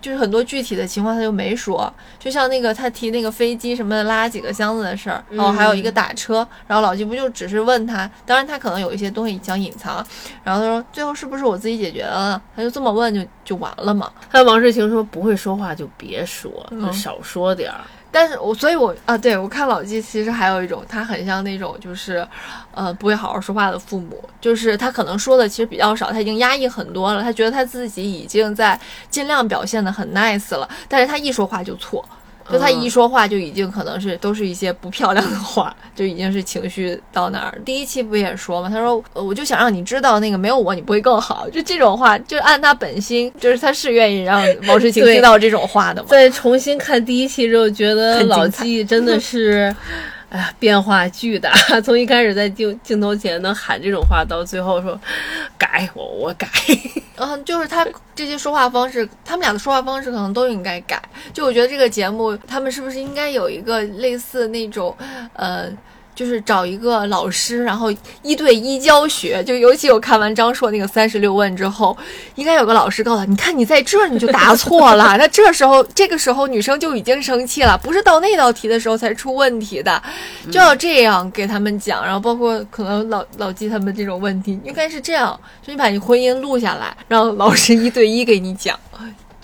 [0.05, 10.05] 就是很多具体的情况他就没说，就像那个他提那个飞机什么拉几个箱子的事儿，然后还有一个打车，然后老季不就只是问他，当然他可能有一些东西想隐藏，
[10.43, 12.41] 然后他说最后是不是我自己解决了呢？
[12.55, 14.11] 他就这么问就就完了嘛。
[14.29, 17.81] 他王世晴说不会说话就别说，就嗯少说点儿。
[18.15, 22.25] 但是我所以我，啊，对我看老纪其实还有一种，他很像那种就是，
[22.73, 32.07] 呃，不会好好说话的父母，就是他可能说的其实比较少，他已经压抑很多了，他觉得他自己已经在尽量表现的很 nice 了，但是他一说话就错。
[32.51, 37.59] 就他一说话就已经可能是都是一些不漂亮的话， 就已经是情绪到那儿。
[37.65, 46.07] 第一期不也说吗，他说呃我就想让你知道那个没有我你不会更好，就这种话，就按他本心，就是他是愿意让 毛诗晴听到这种话的嘛。
[46.09, 49.75] 再重新看第一期之后，觉得老纪真的是，
[50.59, 51.51] 变化巨大。
[51.83, 54.99] 从一开始在镜镜头前能喊这种话，到最后说
[55.57, 56.47] 改我我改。
[57.17, 61.01] 嗯，就是他这些说话方式，他们俩的说话方式可能都应该改。
[61.33, 64.95] 就我觉得这个节目，他们是不是应该有一个类似那种，
[65.33, 65.71] 呃。
[66.15, 67.93] 就是找一个老师，然后
[68.23, 69.43] 一对一教学。
[69.43, 71.95] 就尤其我看完张硕那个三十六问之后，
[72.35, 80.01] 应该有个老师告诉他：“你看你在这儿你就答错了， 那这时候这个时候女生就已经生气了，不是到那道题的时候才出问题的，
[80.49, 82.03] 就要这样给他们讲。
[82.03, 88.79] 然后包括可能老老纪他们这种问题，应该是这样：就你把你婚姻录下来，让老师一对一给你讲，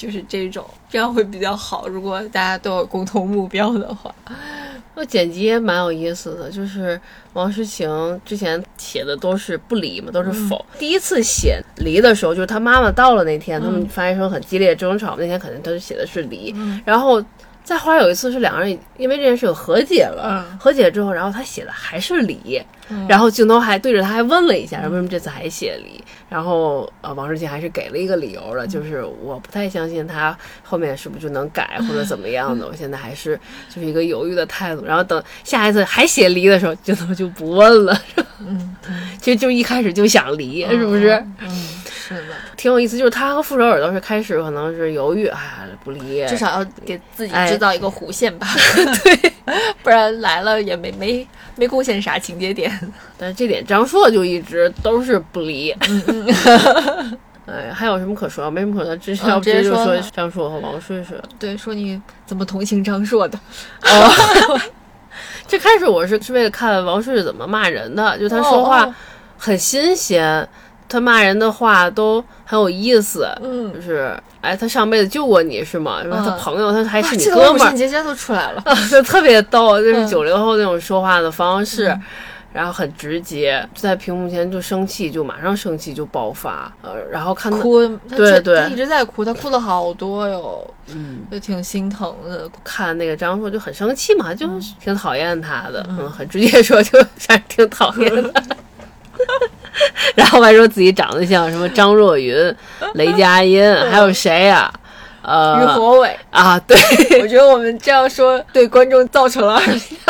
[0.01, 1.87] 就是这种，这样会比较好。
[1.87, 4.13] 如果大家都有共同目标的话。”
[4.93, 6.99] 那剪辑也蛮有意思的，就是
[7.31, 10.65] 王诗晴之前写的都是不离嘛，都是否。
[10.77, 17.23] 第一次写离的时候，就是他妈妈到了那天，他们发生很激烈争吵，那天肯定他就写的是离，然后。
[17.63, 22.59] 再后来有一次是两个人因为这件事有和解了，嗯和解之后，然后他写的还是离，
[23.07, 26.03] 然后镜头还对着他还问了一下，为什么这次还写离？
[26.31, 34.85] 然后呃，王诗晴还是给了一个理由了，就是我不太相信他后面是不是就能改或者怎么样的， 我现在还是就是一个犹豫的态度。
[34.85, 38.01] 然后等下一次还写离的时候，镜头就不问了，
[38.39, 38.73] 嗯，
[39.19, 41.09] 其实 就一开始就想离，是不是？
[41.39, 41.49] 嗯，
[41.85, 48.47] 是的，挺有意思，就是他和傅首尔都是开始可能是犹豫，哎呀不离，至少要给自己哎制造一个弧线吧，
[49.03, 49.33] 对，
[49.83, 51.27] 不然来了也没没
[51.57, 52.71] 没贡献啥情节点。
[53.17, 55.71] 但是这点张硕就一直都是不离。
[57.47, 58.49] 哎，还有什么可说？
[58.49, 61.17] 没什么可说，直接直接就说张硕和王睡睡。
[61.39, 63.37] 对，说你怎么同情张硕的？
[65.47, 68.93] 最开始我是是为了看王睡睡怎么骂人的，就他说话哦
[69.37, 70.47] 很新鲜，
[70.87, 73.27] 他骂人的话都很有意思。
[73.41, 76.01] 嗯就是哎，他上辈子救过你是吗？
[76.03, 76.17] 是吧？
[76.21, 78.63] 嗯他朋友，他还是你哥们儿限，结节都出来了。
[78.89, 81.93] 就特别逗，就是嗯九零后那种说话的方式。
[82.53, 88.59] 然后很直接，在屏幕前就生气，就马上生气就爆发，呃，然后看到哭，对对。
[88.59, 92.49] 他一直在哭，他哭了好多哟，嗯，就挺心疼的。
[92.63, 94.47] 看那个张硕就很生气嘛，就
[94.79, 98.43] 挺讨厌他的，嗯，很直接说就还是挺讨厌的。
[100.15, 102.53] 然后还说自己长得像什么张若昀、
[102.95, 104.80] 雷佳音，还有谁呀、于
[105.21, 106.77] 呃于国伟，啊，对，
[107.21, 109.61] 我觉得我们这样说对观众造成了二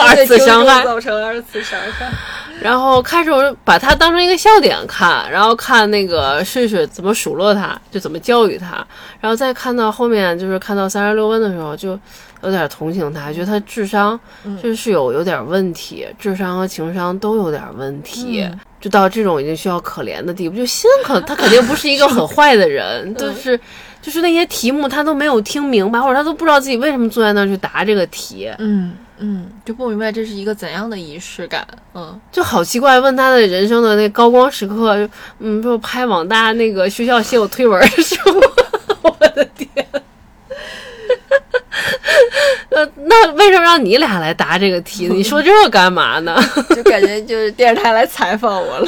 [0.07, 2.09] 二次 伤害造成了二次伤害。
[2.61, 8.85] 然后开始我就把他当成一个笑点看，然后看那个睡睡怎么数落他，就怎么教育他，
[9.19, 11.99] 然后再看到后面就是看到三十六问的时候，就
[12.43, 14.19] 有点同情他，觉得他智商
[14.61, 18.47] 就是有有点问题，智商和情商都有点问题。
[18.79, 23.59] 就到这种已经需要可怜的地步，就心可他肯定不是一个很坏的人，就是
[24.01, 31.67] 就是那些题目他都没有听明白，或者他都不知道自己为什么坐在那儿去答这个题，嗯嗯，就不明白这是一个怎样的仪式感。
[31.93, 32.99] 嗯，就好奇怪。
[32.99, 38.31] 问他的人生的那高光时刻，就嗯，就拍网大那个学校写我推文的时候，
[39.03, 39.69] 我的天。
[42.71, 45.13] 呃，那为什么让你俩来答这个题呢？
[45.13, 46.35] 你说这干嘛呢？
[46.75, 48.87] 就感觉就是电视台来采访我了。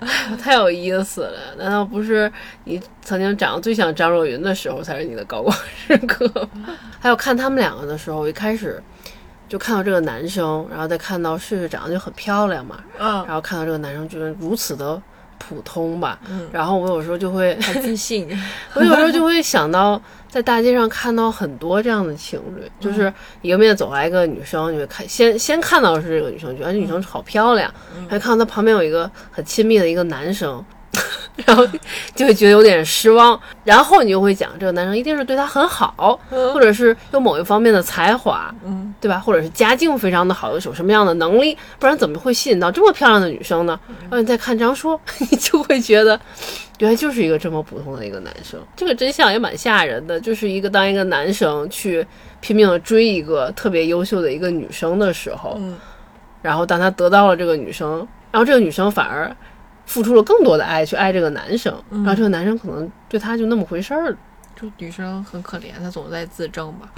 [0.42, 1.38] 太有意思了！
[1.58, 2.30] 难道不是
[2.64, 5.54] 你曾经长得最像张若昀的时候才是你的高光
[5.86, 6.30] 时刻？
[6.98, 8.82] 还有看他们两个的时候，我一开始
[9.48, 15.00] 就看到这个男生，然后再看到睡睡长得就很漂亮嘛，嗯然后看到这个男生就是如此的
[15.40, 18.28] 普通吧，嗯，然后我有时候就会，很自信，
[18.76, 23.12] 我有时候就会想到在大街上看到很多这样的情侣，就是
[23.42, 27.72] 迎面走来一个女生，你会看先先看到的是这个女生，觉得这女生好漂亮，
[28.08, 30.62] 还看到她旁边有一个很亲密的一个男生。
[31.46, 31.66] 然后
[32.14, 39.18] 就会觉得有点失望，然后你就会讲这个男生一定是对她很好，或者是有某一方面的才华，嗯，对吧？
[39.18, 43.78] 或者是家境非常的好，有什么样的能力，不然怎么会吸引到这么漂亮的女生呢？
[44.02, 46.20] 然后你再看张硕，你就会觉得，
[46.78, 48.60] 原来就是一个这么普通的一个男生。
[48.76, 52.06] 这个真相也蛮吓人的，就是一个当一个男生去
[52.40, 55.76] 拼命的追一个特别优秀的一个女生的时候，嗯
[56.42, 57.98] 然后当他得到了这个女生，
[58.30, 59.30] 然后这个女生反而
[59.90, 64.16] 付出了更多的爱去爱这个男生，然后这个男生可能对他就那么回事儿。
[64.54, 66.88] 就女生很可怜，她总在自证吧。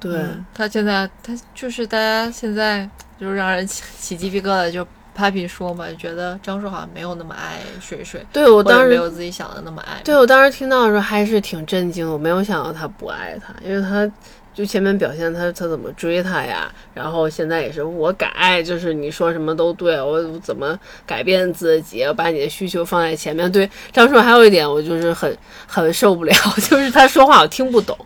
[0.00, 2.88] 对，嗯她现在她就是大家现在
[3.20, 4.84] 就是让人起起鸡皮疙瘩，就
[5.16, 10.00] Papi 说嘛，觉得张硕好像没有那么爱水水，对我当时没有自己想的那么爱。
[10.02, 14.10] 对我当时听到的时候还是挺震惊的，我没有想到他不爱他，因为他
[14.54, 23.50] 就前面表现他他怎么追他呀，然后现在也是我改，就是你说什么都对我怎么改变自己，把你的需求放在前面。
[23.50, 25.36] 对张硕还有一点我就是很
[25.66, 26.34] 很受不了，
[26.68, 27.96] 就是他说话我听不懂。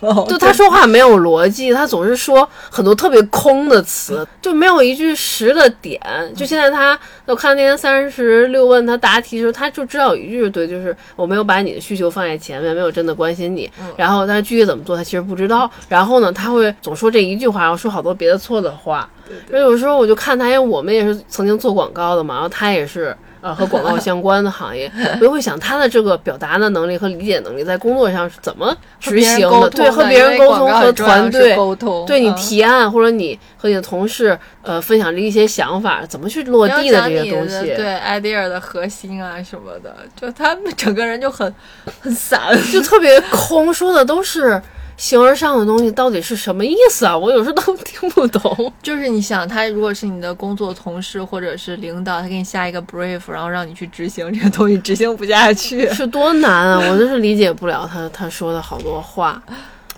[0.00, 6.00] 哦就他说话没有逻辑，他总是说很多特别空的词，就没有一句实的点。
[6.36, 13.68] 就现在他，我看那天三十六问他答题的时候，他就知道有一句是对，就是我没有把你的需求放在前面，没有真的关心你。
[13.96, 15.68] 然后，但是具体怎么做，他其实不知道。
[15.88, 19.08] 然后呢，他会总说这一句话，然后说好多别的错的话。
[19.50, 23.16] 所以有时候我就看他，因为我们也是曾经做广告的嘛，然后他也是。
[23.40, 29.70] 呃，和广告相关的行业，我就会想他的这个表达的能力和理解能力，在工作上是怎么执行的？
[29.70, 37.66] 对，和别人沟通和团队沟通，对你嗯提案或者你和你的同事呃分享这一些想法，怎么去落地的这些东西？
[37.76, 41.54] 对 idea 的核心啊什么的，就他们整个人就很
[42.00, 42.40] 很散，
[42.72, 44.60] 就特别空，说的都是
[44.98, 47.16] 形而上的东西，到底是什么意思啊？
[47.16, 48.70] 我有时候都 听不懂。
[48.82, 55.88] 就是你想，他如果是你的工作同事或者是领导，他给你下一个 brief，然后让你去执行这个东西，执行不下去。
[55.94, 56.90] 是多难啊！
[56.90, 59.40] 我就是理解不了他他说的好多话。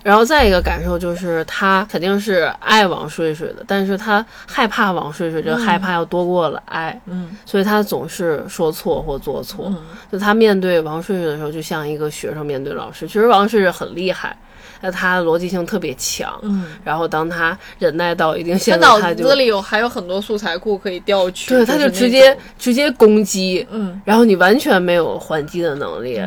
[0.03, 9.65] 然后再一个感受就是，他肯定是爱王睡睡的，但是他害怕王睡睡，这害怕要多过了爱，嗯所以他总是说错或做错。
[9.67, 9.77] 嗯
[10.11, 13.07] 就他面对王睡睡的时候，就像一个学生面对老师。
[13.07, 14.35] 其实王睡睡很厉害，
[14.81, 16.37] 那他逻辑性特别强。
[16.41, 24.01] 嗯，然后当他忍耐到一定他限度，他脑子里有还有很多素材库可以调取，对，他就就是直接直接攻击，嗯。
[24.03, 26.19] 然后你完全没有还击的能力。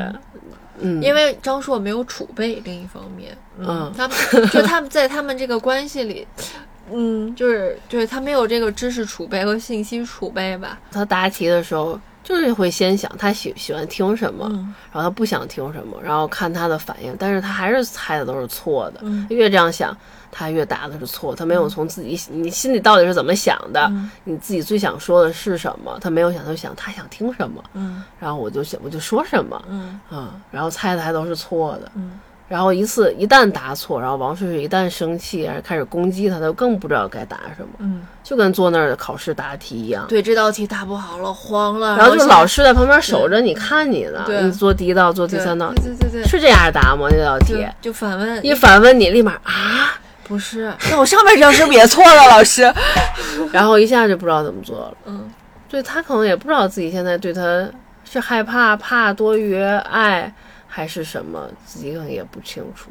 [0.81, 3.93] 嗯，因为张硕没有储备，另一方面，嗯。
[3.97, 4.17] 他们
[4.51, 6.27] 就他们在他们这个关系里，
[6.93, 14.75] 嗯，就是对他没有这个知识储备和信息储备吧，他答题的时候，就是会先想他喜喜欢听什么，嗯。
[14.93, 19.01] 然后他不想听什么，然后看他的反应，但是他还是猜的都是错的。
[19.03, 19.27] 嗯。
[19.31, 19.97] 越这样想，
[20.31, 24.11] 他越答的是错，他没有从自己你心里到底是怎么想的，嗯。
[24.25, 28.03] 你自己最想说的是什么，他没有想，他就想他想听什么，嗯。
[28.21, 29.99] 然后我就想我就说什么，嗯。
[30.11, 31.91] 嗯，然后猜的还都是错的。
[31.95, 32.21] 嗯
[32.55, 40.07] 然后一次一旦答错，然后王睡睡一旦生气，开始攻击他，他就更不知道该答什么，嗯，就跟坐那儿考试答题一样。
[40.09, 47.09] 对，这道题答不好了，慌了，然后就老师在旁边守着你看你呢，对你做第一道，做第三道，对对对对，是这样答吗？
[47.11, 52.73] 那道题就就反问，一反问你，立马啊，不是，那我上面这道是不是也错了，老师？
[53.51, 54.95] 然后一下就不知道怎么做了。
[55.07, 55.29] 嗯，
[55.69, 57.69] 对他可能也不知道自己现在对他
[58.05, 60.33] 是害怕、怕多于爱
[60.77, 62.91] 还是什么，自己可能也不清楚。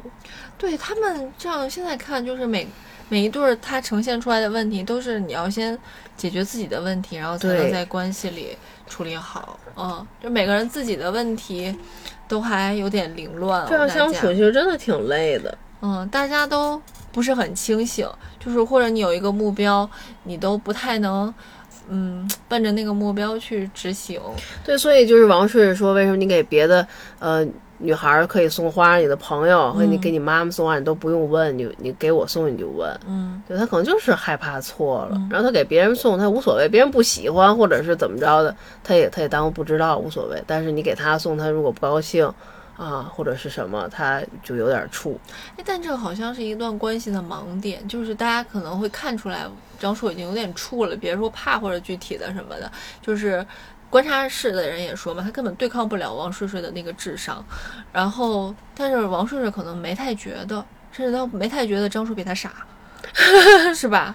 [0.56, 2.66] 对他们这样现在看，就是每
[3.10, 5.78] 每一对儿他呈现出来的问题，都是你要先
[6.16, 8.56] 解决自己的问题，然后才能在关系里
[8.86, 9.60] 处理好。
[9.76, 11.76] 嗯，就每个人自己的问题
[12.26, 13.66] 都还有点凌乱。
[13.68, 15.58] 这样相处其实真的挺累的。
[15.82, 16.80] 嗯，大家都
[17.12, 18.08] 不是很清醒，
[18.40, 19.86] 就是或者你有一个目标，
[20.22, 21.34] 你都不太能。
[21.88, 24.20] 嗯，奔着那个目标去执行，
[24.64, 26.86] 对，所以就是王睡睡说，为什么你给别的
[27.18, 27.46] 呃
[27.78, 32.98] 女孩儿可以送花，你的朋友和你给你妈妈送花，你都不用问，你你给我送你就问。
[33.06, 40.42] 嗯对他可能就是害怕错了，然后他给别人送，他无所谓，别人不喜欢或者是怎么着的，他也他也当不知道，无所谓。
[40.46, 42.32] 但是你给他送，他如果不高兴
[42.76, 45.16] 啊，或者是什么，他就有点怵。
[45.56, 49.46] 哎，但这好像是一段关系的盲点，就是大家可能会看出来
[49.78, 52.70] 张硕已经有点怵了，别说怕或者具体的什么的，
[53.00, 53.46] 就是
[53.90, 57.44] 观察室的人也说嘛，他根本对抗不了王睡睡的那个智商，
[57.92, 62.52] 然后但是王睡睡可能没太觉得，甚至他没太觉得张硕比他傻，
[63.74, 64.14] 是吧？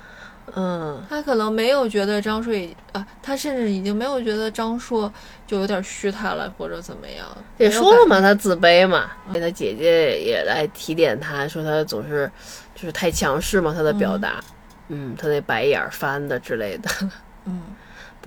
[0.55, 5.11] 嗯，他可能没有觉得张硕已啊，他甚至已经没有觉得张硕
[5.45, 7.25] 就有点虚他了，或者怎么样。
[7.57, 12.29] 也说了嘛，他自卑嘛，他姐姐也来提点他，说他总是
[12.75, 14.39] 就是太强势嘛，他的表达，
[14.87, 16.89] 嗯，他那白眼翻的之类的。
[17.45, 17.61] 嗯，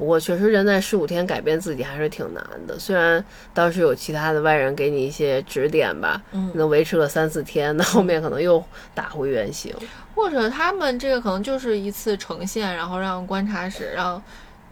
[0.02, 3.24] 不过确实人在十五天改变自己还是挺难的，虽然
[3.54, 8.60] 当时有其他的外人给你一些指点吧，嗯能维持个三四天，那后面可能又
[8.96, 9.72] 打回原形。
[10.12, 14.20] 或者他们这个可能就是一次呈现，然后让观察室让。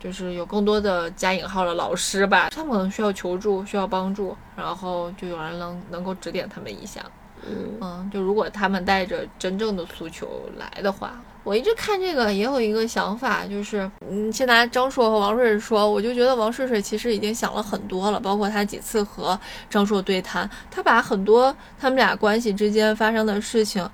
[0.00, 7.02] 就是有更多的加引号的老师吧，他们可能需要求助，需要帮助，然后就有人能能够指点他们一下。
[7.46, 19.38] 嗯嗯，就如果他们带着真正的诉求来的话，我一直看这个也有一个想法，就是嗯，先拿张硕和王睡睡说，我就觉得王睡睡其实已经想了很多了，包括他几次和
[19.68, 23.88] 张硕对谈，他把很多他们俩关系之间发生的事情，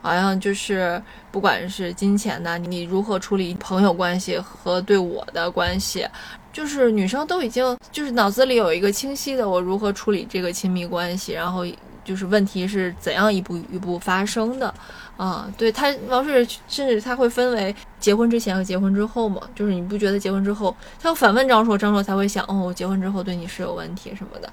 [0.00, 6.06] 好像就是不管是金钱呐，你如何处理朋友关系和对我的关系。
[6.52, 11.64] 就是女生都已经就是脑子里有一个清晰的我如何处理这个亲密关系，然后
[12.04, 14.72] 就是问题是怎样一步一步发生的，
[15.22, 24.52] 啊，对他王睡甚至他会分为结婚之前和结婚之后嘛，就是你不觉得结婚之后，他要反问张硕，张硕才会想，哦，我结婚之后对你是有问题什么的。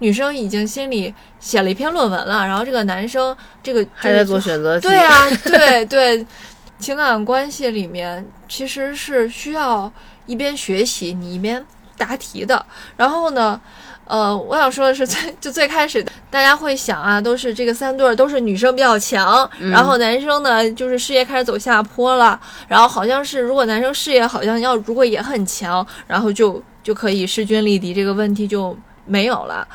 [0.00, 4.86] 女生已经心里写了一篇论文了，然后这个男生这个还在做选择题。
[4.86, 6.26] 对啊，对对，
[6.78, 9.90] 情感关系里面其实是需要
[10.26, 11.64] 一边学习你一边
[11.96, 12.66] 答题的。
[12.98, 13.58] 然后呢，
[14.12, 22.38] 呃，我想说的是最 就最开始大家会想啊，都是这个三对儿都是女生比较强，然后男生呢就是事业开始走下坡了，
[22.68, 29.66] 然后好像是如果男生事业好像要如果也很强，然后就就可以势均力敌，这个问题就没有了。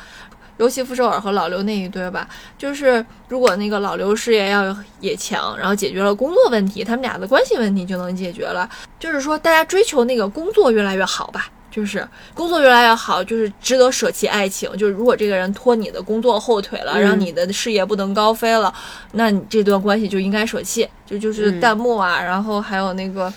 [0.58, 8.68] 尤其傅首尔和老刘那一对吧，就是如果那个老刘事业要也强，然后解决了工作问题，他们俩的关系问题就能解决了。
[9.00, 14.70] 就是说，大家追求那个工作越来越好吧，就是工作越来越好，就是值得舍弃爱情。
[14.76, 18.72] 就是如果这个人拖你的工作后腿了，嗯让你的事业不能高飞了，
[19.12, 20.88] 那你这段关系就应该舍弃。
[21.06, 23.32] 就就是嗯弹幕啊，然后还有那个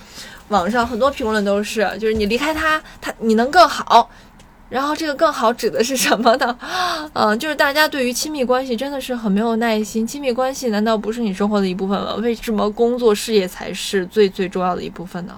[0.49, 4.09] 网上很多评论都是，就是你离开他，他你能更好。
[4.69, 6.57] 然后这个更好指的是什么呢？
[7.11, 10.07] 嗯，就是大家对于亲密关系真的是很没有耐心。
[10.07, 12.15] 亲密关系难道不是你生活的一部分吗？
[12.15, 15.37] 为什么工作事业才是最最重要的一部分呢？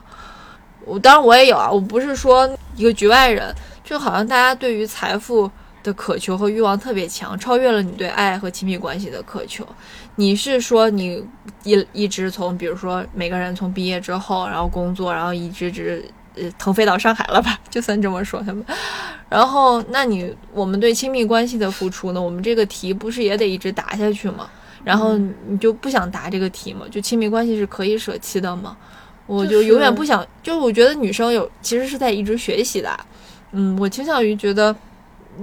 [0.86, 3.54] 我当然我也有啊，我不是说一个局外人，
[3.84, 5.50] 就好像大家对于财富
[5.82, 9.68] 的渴求和欲望特别强，超越了你对爱和亲密关系的渴求。
[10.16, 11.24] 你是说你
[11.64, 16.06] 一一直从，比如说每个人从毕业之后，然后工作，然后一直直
[16.36, 17.60] 呃腾飞到上海了吧？
[17.70, 18.64] 就算这么说他们。
[19.30, 22.22] 然后，那你我们对亲密关系的付出呢？
[22.22, 24.48] 我们这个题不是也得一直答下去吗？
[24.84, 25.18] 然后
[25.48, 26.86] 你就不想答这个题吗？
[26.92, 28.78] 就亲密关系是可以舍弃的吗？
[29.26, 32.90] 我就就是永远不想，就是我觉得女生有其实是在一直学习的。
[33.52, 34.76] 嗯，我倾向于觉得，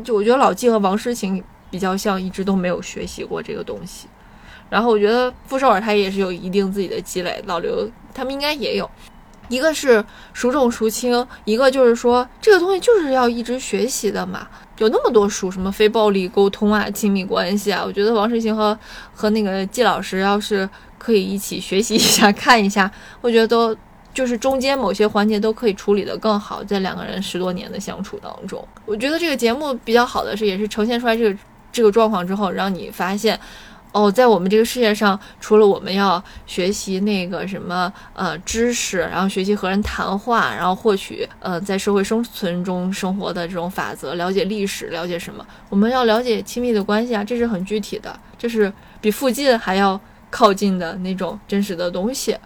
[0.05, 4.07] 就我觉得老纪和王诗晴比较像，一直都没有学习过这个东西。
[4.68, 8.89] 然后我觉得傅首尔他也是有一定自己的积累，老刘他们应该也有。
[9.49, 14.47] 一个是孰重孰轻，一个就是说这个东西就是要一直学习的嘛。
[14.78, 18.78] 有那么多书，什么非暴力沟通啊、亲密关系啊，我觉得王诗晴和
[19.12, 20.68] 和那个季老师要是
[21.01, 22.89] 可以一起学习一下、 看一下，
[23.21, 23.75] 我觉得都
[24.15, 26.63] 就是中间某些环节都可以处理得更好。
[26.63, 31.39] 在两个人十多年的相处当中，我觉得这个节目比较好的是，也是呈现出来这个
[31.73, 33.41] 这个状况之后，让你发现。
[33.93, 52.37] 哦，在我们这个世界上，除了我们要学习那个什么呃知识，然后学习和人谈话，然后获取呃在社会生存中生活的这种法则，了解历史，了解什么，我们要了解亲密的关系啊，这是很具体的，这是比附近还要靠近的那种真实的东西，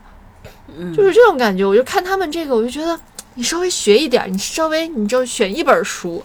[0.76, 1.64] 嗯，就是这种感觉。
[1.64, 2.98] 我就看他们这个，我就觉得
[3.34, 6.22] 你稍微学一点，你稍微你就选一本书，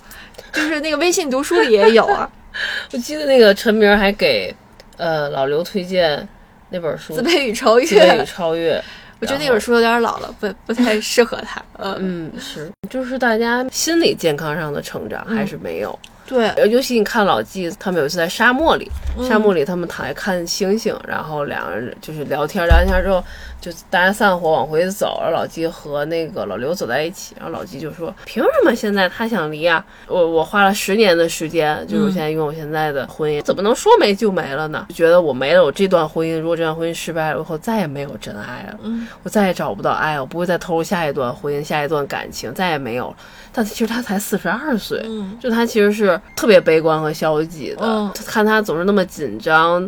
[0.54, 2.30] 就是那个微信读书里也有啊，
[2.94, 4.56] 我记得那个陈明还给
[4.98, 6.28] 呃老刘推荐
[6.70, 8.26] 那本书自卑与超越《自卑与。
[8.26, 8.78] 超越》，
[9.20, 11.62] 我觉得那本书有点老了，不不太适合他。
[11.78, 15.98] 嗯，嗯，是，就是大家心理健康上的成长还是没有。
[16.30, 23.24] 对，呃尤其你看老纪，他们有一次在沙漠里，嗯沙漠里他们躺下看星星，然后两个人就是聊天，聊完天之后
[23.60, 29.84] 就大家散伙往回走，然后老纪和那个老刘走在一起，然后老纪就说：“凭什么现在他想离啊？
[30.06, 34.86] 我我花了十年的时间，就是我现在拥有现在的婚姻，怎么能说没就没了呢？
[34.94, 38.78] 觉得我没了我这段婚姻，如果这段婚姻失败了以后，再也没有真爱了。
[38.84, 43.16] 嗯我再也找不到爱，我不会再投入下一段婚姻、下一段感情，再也没有了。
[43.60, 47.80] 但其实他才四十二岁，嗯就他其实是特别悲观和消极的。
[47.82, 49.86] 嗯看他总是那么紧张，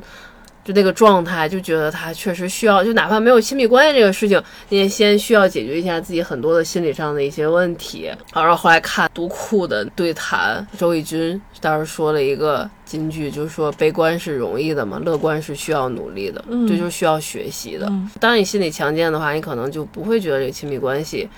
[0.62, 8.12] 就那个状态，就觉得他确实需要，就哪怕没有亲密关系这个事情，你也先需要解决一下自己很多的心理上的一些问题。
[8.34, 17.90] 然后后来看读库的对谈，周轶君当时说了一个金句，就是说悲观是容易的嘛，乐观是需要努力的，这就是需要学习的。
[18.20, 21.30] 当你心理强健的话，你可能就不会觉得这个亲密关系。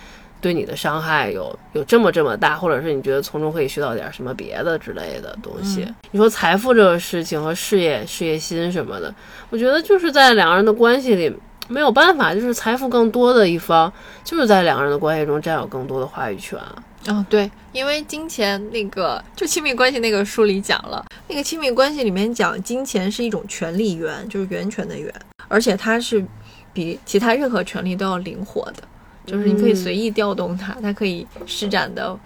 [0.43, 5.87] 对你的伤害有有这么这么大，或者是你觉得从中可以学到点什么别的之类的东西？
[6.11, 9.15] 你说财富这个事情和事业、事业心什么的，
[9.49, 11.33] 我觉得就是在两个人的关系里
[11.69, 13.91] 没有办法，就是财富更多的一方
[14.25, 16.59] 就是在两个人的关系中占有更多的话语权。
[17.07, 25.13] 嗯，对，因为金钱那个就亲密关系那个书里讲了，那个亲密关系里面讲金钱是一种权利源，就是源泉的源，
[25.47, 26.25] 而且它是
[26.73, 28.83] 比其他任何权利都要灵活的。
[29.25, 32.17] 就是你可以随意调动它，它可以施展的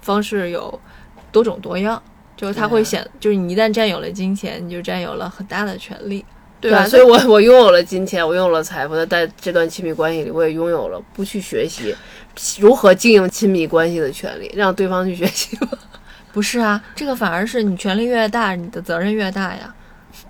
[0.00, 0.80] 方式有
[1.30, 2.02] 多种多样。
[2.36, 6.22] 就是它会显，就是你一旦占有了金钱，你就占有了很大的权利，
[6.60, 6.84] 对吧？
[6.84, 11.94] 所以我我拥有了金钱，我拥有了财富，在这段亲密关系里，我也拥有了不去学习
[12.58, 15.56] 如何经营亲密关系的权利，让对方去学习。
[16.34, 19.72] 不是啊，这个反而是你权力越大，你的责任越大呀。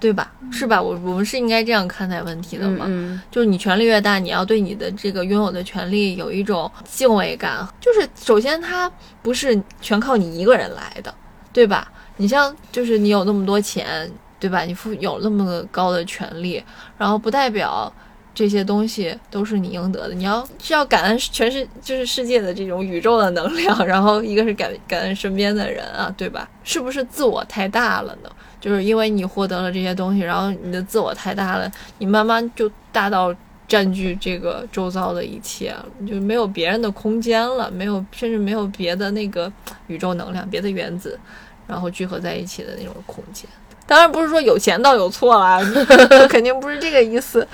[0.05, 0.31] 对吧？
[0.53, 0.83] 是吧？
[0.83, 2.85] 我我们是应该这样看待问题的嘛？
[3.31, 7.67] 就是你权力越大，你要对你的这个拥有的权利有一种敬畏感。
[7.81, 8.91] 就是首先，它
[9.23, 11.15] 不是全靠你一个人来的，
[11.55, 11.91] 对吧？
[12.19, 14.61] 你像，就是你有那么多钱，对吧？
[14.65, 16.63] 你富有那么高的权利，
[16.99, 17.91] 然后不代表
[18.35, 20.15] 这些东西都是你应得的。
[20.15, 26.47] 你要是要感恩全世就是世界的这种宇宙的能量，然后一个是感感恩身边的人啊，对吧？
[26.63, 28.31] 是不是自我太大了呢？
[28.65, 33.35] 就是因为你获得了这些东西，然后你的自我太大了，你慢慢就大到
[33.69, 35.77] 占据这个周遭的一切，
[36.09, 39.53] 就没有别人的空间了，没有甚至没有别的那个
[39.89, 41.21] 宇宙能量、别的原子，
[41.67, 43.47] 然后聚合在一起的那种空间。
[43.87, 45.61] 当然不是说有钱倒有错啦，
[46.31, 47.47] 肯定不是这个意思。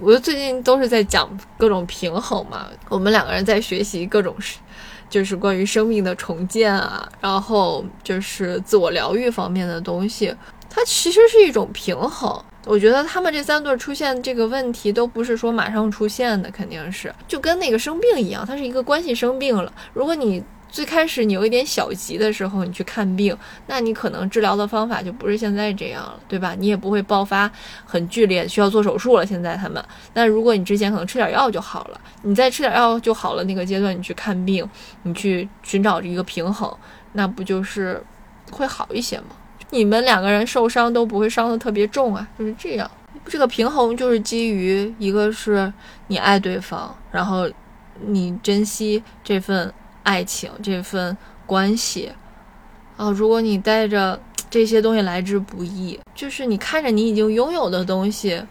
[0.00, 4.58] 我最近都是在讲各种平衡嘛，我们两个人在学习各种事。
[5.12, 10.34] 就是关于生命的重建啊，然后就是自我疗愈方面的东西，
[10.70, 12.42] 它其实是一种平衡。
[12.64, 19.70] 我觉得他们这三对出现这个问题都不是说马上出现的，肯定是就跟那个生病一样，它是一个关系生病了。
[19.92, 20.42] 如果你
[20.72, 26.56] 最开始你有一点小急的时候，你去看病，那你可能治疗的方法就不是现在这样了，对吧？
[26.58, 27.48] 你也不会爆发
[27.84, 29.26] 很剧烈，需要做手术了。
[29.26, 33.44] 现在他们，那如果你之前可能吃点药就好了，你再吃点药就好了。
[33.44, 34.66] 那个阶段你去看病，
[35.02, 36.74] 你去寻找一个平衡，
[37.12, 38.02] 那不就是
[38.50, 39.26] 会好一些吗？
[39.68, 42.90] 你们两个人受伤都不会伤的特别重啊，就是这样。
[43.26, 45.70] 这个平衡就是基于一个是
[46.06, 47.46] 你爱对方，然后
[48.06, 49.70] 你珍惜这份。
[50.02, 52.12] 爱情这份关系，
[52.96, 58.42] 啊，如果你带着这些东西来之不易，就是你看着你已经拥有的东西，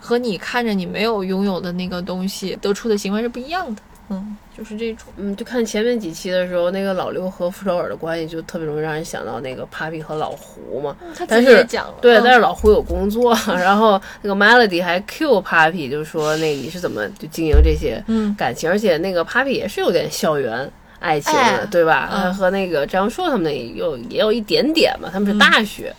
[0.00, 3.82] 和你看着你没有拥有的那个东西得出的行为是不一样的。
[4.08, 5.12] 嗯，就是这种。
[5.16, 10.96] 嗯，就看前面几期的时候，那个老刘和傅首尔的关系就特别容易让人想到那个 Papi 和老胡嘛。
[11.16, 11.94] 他自己也讲了。
[12.00, 18.00] 对，但是老胡有工作， 然后那个 Melody 还 Q Papi，就是说那你是怎么就经营这些
[18.38, 18.70] 感情？
[18.70, 22.08] 而且那个 Papi 也是有点校园爱情的，对吧？
[22.12, 25.92] 他和那个张硕他们也有也有一点点嘛，他们是大学。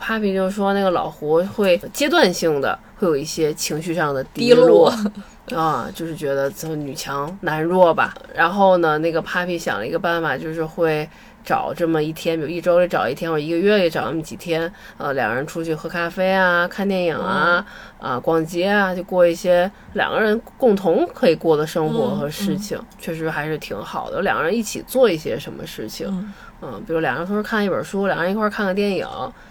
[0.00, 4.94] Papi 就说那个老胡会阶段性的会有一些情绪上的低落。
[5.54, 8.14] 啊，就是觉得这女强男弱吧。
[8.34, 11.08] 然后呢，那个 Papi 想了一个办法，就是会
[11.44, 17.64] 找这么一天，比如一周里找一天，或者一个月里找那么几天，呃，两个人出去喝咖啡啊，看电影啊，
[17.98, 24.20] 啊，逛街啊，就过一些两个人共同可以过的生活和事情，确实还是挺好的。
[24.22, 26.34] 两个人一起做一些什么事情。
[26.60, 29.06] 嗯，比如两个人同时看一本书，两个人一块儿看个电影，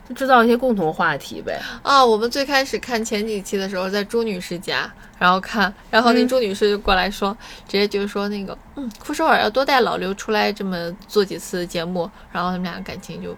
[0.08, 1.60] 就制造一些共同话题呗。
[1.82, 7.36] 啊，我们最开始看前几期的时候，在朱女士家，然后看，然后那朱女士就过来说，
[7.68, 13.30] 直接就是说那个，嗯，傅首尔要多带老刘出来这么做几次节目，然后他们俩感情就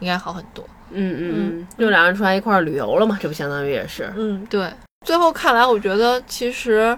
[0.00, 0.64] 应该好很多。
[0.90, 4.12] 嗯嗯嗯，就两人出来一块儿旅游了嘛，这不相当于也是。
[4.16, 4.68] 嗯，对。
[5.06, 6.96] 最后看来，我觉得其实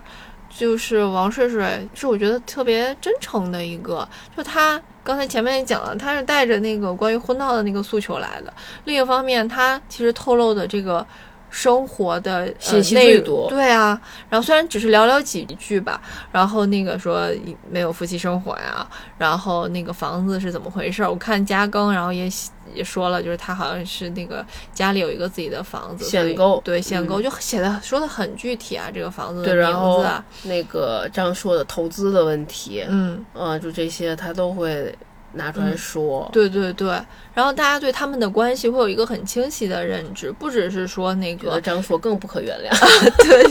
[0.56, 4.80] 就是王睡睡是我觉得特别真诚的一个，就他。
[5.06, 8.50] 刚才前面也讲了，他是带着那个关于婚闹的那个诉求来的。
[8.86, 11.06] 另一方面，他其实透露的这个
[11.54, 13.48] 生活的信息最多。
[13.48, 13.98] 对啊，
[14.28, 16.02] 然后虽然只是寥寥几句吧，
[16.32, 17.30] 然后那个说
[17.70, 18.84] 没有夫妻生活呀，
[19.16, 21.04] 然后那个房子是怎么回事？
[21.04, 22.28] 我看加更，然后也
[22.74, 29.66] 也说了，就是他好像是那个家里有一个自己的房子，限购，对限购，就写的说的很具体啊，这个房子的名
[30.00, 34.92] 字啊，那个张硕的投资的问题，嗯，呃，就这些他都会
[35.34, 36.28] 拿出来说。
[36.32, 36.88] 对对对，
[37.34, 42.70] 然后大家对他们的关系会有一个很清晰的认知，不只是说那个，张硕更不可原谅，
[43.24, 43.44] 对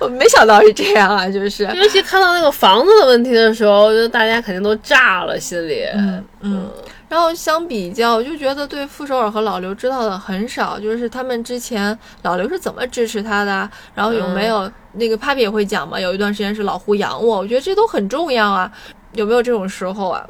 [0.00, 5.84] 我没想到是这样啊，就是，尤其看到那个房子的问题的时候，我觉得大家肯定都炸了，心里。
[5.94, 6.70] 嗯嗯。
[7.08, 18.72] 然后相比较，我就觉得对傅首尔和老刘知道的很少，就是他们之前老刘是怎么支持他的啊，然后有没有、那个 Papi 也会讲嘛，有一段时间是老胡养我，我觉得这都很重要啊，
[19.12, 20.26] 有没有这种时候啊？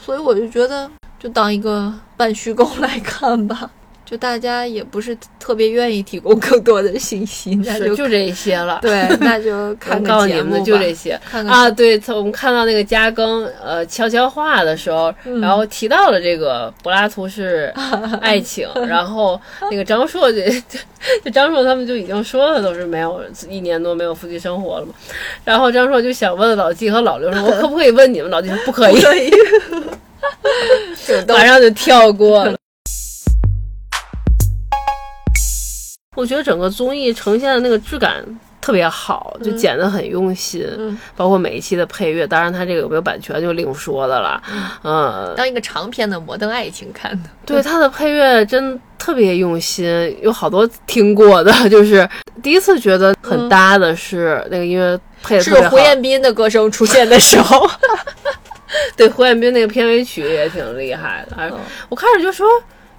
[0.00, 3.70] 所以我就觉得，就当一个半虚构来看吧。
[4.08, 8.78] 就大家也不是特别愿意提供更多的信息，那就就这些了。
[8.80, 11.70] 对，那就 我看告诉你们的就这些看看啊。
[11.70, 17.70] 对，从我们看到那个加更呃悄悄话的时候，嗯然后提到了这个柏拉图式
[18.22, 19.38] 爱情，然后
[19.70, 20.38] 那个张硕就
[21.22, 24.94] 就张硕他们就已经说了都是没有一年多没有夫妻生活了嘛，
[25.44, 28.30] 然后张硕就想问老季和老刘说，我可不可以问你们？
[28.30, 29.30] 老季说不可以，可以，
[31.28, 32.56] 马上就跳过了。
[36.18, 38.24] 我觉得整个综艺呈现的那个质感
[38.60, 42.26] 特别好，就剪得很用心，嗯包括每一期的配乐。
[42.26, 44.42] 当然，它这个有没有版权就另说的了。
[44.82, 47.30] 嗯，当一个长篇的摩登爱情看的。
[47.46, 52.06] 对，它的配乐真特别用心，有好多听过的， 就是
[52.42, 55.78] 第一次觉得很搭的是那个音乐配的是胡。
[55.78, 57.64] 彦斌的歌声出现的时候，
[58.96, 61.36] 对，胡彦斌那个片尾曲也挺厉害的。
[61.36, 61.54] 还嗯
[61.88, 62.44] 我开始就说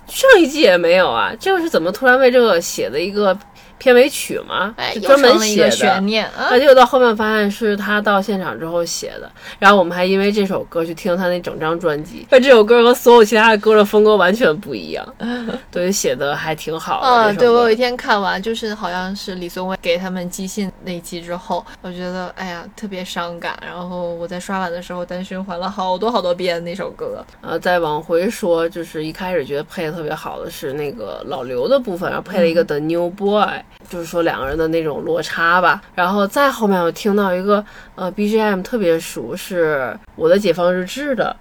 [0.10, 3.38] 上一季也没有啊，这个是怎么突然为这个写的一个
[3.80, 4.73] 片尾曲吗？
[4.77, 5.72] 哎，专门写的。
[5.72, 6.60] 悬念啊啊，！
[6.60, 15.15] 结果到后面发现是他到现场之后写的，然后我们还因为这首歌去听他那整张专辑，但这首歌和所有其他的歌的风格完全不一样，
[15.72, 17.07] 对，写的还挺好的。
[17.07, 23.57] 啊，这首歌对我有一天看完，就是好像是李松蔚给他们寄信那一期之后，我觉得哎呀特别伤感。
[23.65, 27.23] 然后我在刷碗的时候单循环了好多好多遍那首歌。
[27.41, 35.82] 呃，再往回说，就是一开始觉得配的特别好的是那个老刘的部分，然后配了一个 The New Boy，、就是说两个人的那种落差吧。
[35.96, 37.64] 然后再后面我听到一个
[37.96, 41.36] 呃 BGM 特别熟，是我的解放日志的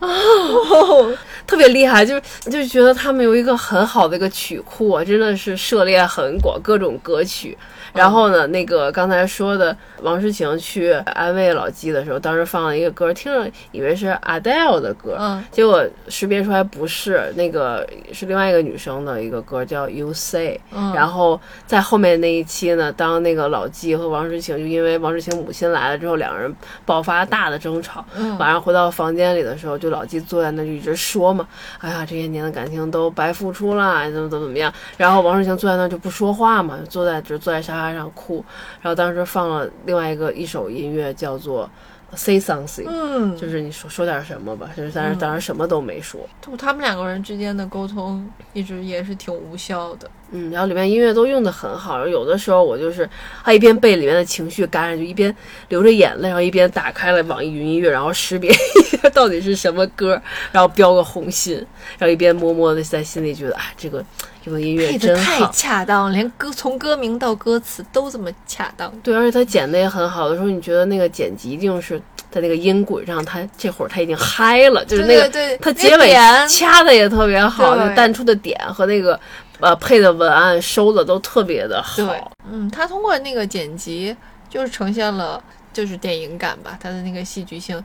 [0.00, 1.16] 哦
[1.46, 7.56] 特别厉害，就是就觉得他们有一个很好的一个曲库啊，真的是涉猎很广，各种歌曲。
[7.96, 20.60] 然后呢，那个刚才说的王诗晴去安慰老纪的时候，当时放了一个歌，听着以为是 Adele 的歌，嗯结果识别出来不是，那个是另外一个女生的一个歌，叫 You Say。
[20.72, 26.54] 嗯，然后在后面那一期呢，当那个老纪和王诗晴就因为王诗晴母亲来了之后，两个人
[26.84, 28.04] 爆发大的争吵。
[28.16, 31.46] 嗯晚上回到房间里的时候，就老纪坐在那就一直说嘛，
[31.78, 34.72] 哎呀，这些年的感情都白付出了，怎么怎么怎么样。
[34.96, 38.44] 然后王诗晴坐在那就不说话嘛，坐在只坐在沙发上哭。
[38.80, 41.68] 然后当时放了另外一个一首音乐，叫做
[42.14, 42.86] Say Something。
[42.86, 50.10] 嗯，就是你说说点什么吧，就是但是当然什么都没说，就他们两个人之间的沟通一直也是挺无效的。
[50.32, 53.08] 嗯，然后里面音乐都用的很好，有的时候我就是
[53.44, 55.34] 啊一边被里面的情绪感染，就一边
[55.68, 61.54] 流着眼泪，然后一边打开了网易云音乐，然后识别一下到底是什么歌，然后标个红心，
[61.96, 64.04] 然后一边默默的在心里觉得啊这个
[64.46, 65.52] 这个音乐真配的太。
[65.52, 68.88] 恰当，连歌从歌名到歌词都这么恰当。
[69.02, 72.00] 对，而且他剪的也很好的时候，你觉得那个剪辑一定是
[72.30, 76.14] 在那个音轨上，他这会儿他已经嗨了，就是那个对他结尾
[76.48, 79.18] 掐的也特别好，对那淡出的点和那个
[79.58, 84.16] 呃配的文案收的都特别的好对好。，嗯，他通过那个剪辑，
[84.48, 85.42] 就是呈现了
[85.72, 87.84] 就是电影感吧，他的那个戏剧性。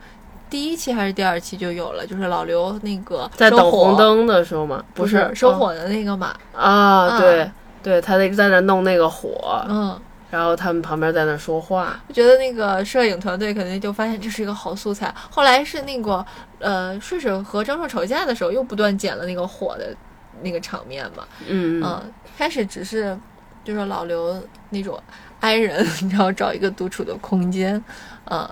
[0.51, 4.83] 第一期还是第二期就有了，就是老刘那个在等红，灯的时候嘛？
[4.93, 7.51] 不是生火的那个嘛，啊，嗯对
[7.81, 9.99] 对，他在在那弄那个火，嗯，
[10.29, 11.99] 然后他们旁边在那说话。
[12.07, 15.13] 我觉得那个摄影团队肯定就发现这是一个好素材。
[15.29, 16.23] 后来是那个
[16.59, 19.95] 呃，顺顺和张硕吵架的时候，又不断剪了那个火的
[20.43, 23.17] 那个场面嘛，嗯嗯，开始只是
[23.63, 24.37] 就是老刘
[24.69, 25.01] 那种
[25.39, 27.81] i 人， 然后找一个独处的空间，
[28.25, 28.47] 嗯，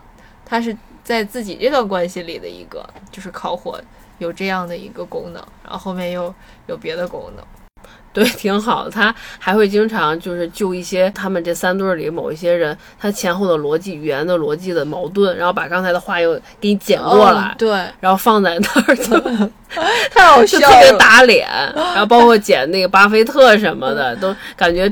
[0.46, 0.76] 他是
[1.10, 3.82] 在自己这段关系里的一个就是烤火
[4.20, 6.32] 有这样的一个功能，然后后面又
[6.68, 7.44] 有别的功能，
[8.14, 8.92] 对，挺好的。
[8.92, 17.70] 他还会经常就是就一些他们这三对儿里某一些人，他前后的逻辑、语言的逻辑的矛盾，然后把刚才的话又给你捡过来，嗯对，
[18.00, 19.20] 然后放在那儿，就
[20.14, 21.50] 太好就特别打脸。
[21.74, 24.88] 然后包括剪那个巴菲特什么的，都感觉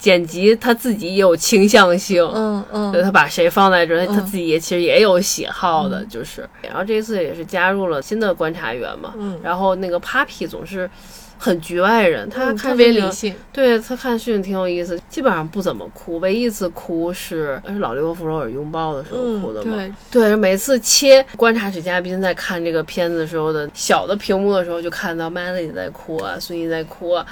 [0.00, 2.26] 剪辑他自己也有倾向性。
[2.34, 6.48] 嗯嗯，对他把谁放在这儿，他嗯自己也其实也有喜好的，就是。
[6.62, 10.90] 然后这次也是加入了新的观察员嘛，嗯然后那个 Papi 总是
[11.38, 13.34] 很局外人，他嗯特别理性。
[13.52, 19.74] 对他看事情挺有意思，基本上不怎么哭，唯一一次哭是是老刘和弗首尔拥抱的时候哭的嘛。
[19.76, 27.26] 嗯对，对，每次切观察室嘉宾在看这个片子的时候的小的屏幕的时候，就看到 Melody 在哭啊，孙怡在哭啊，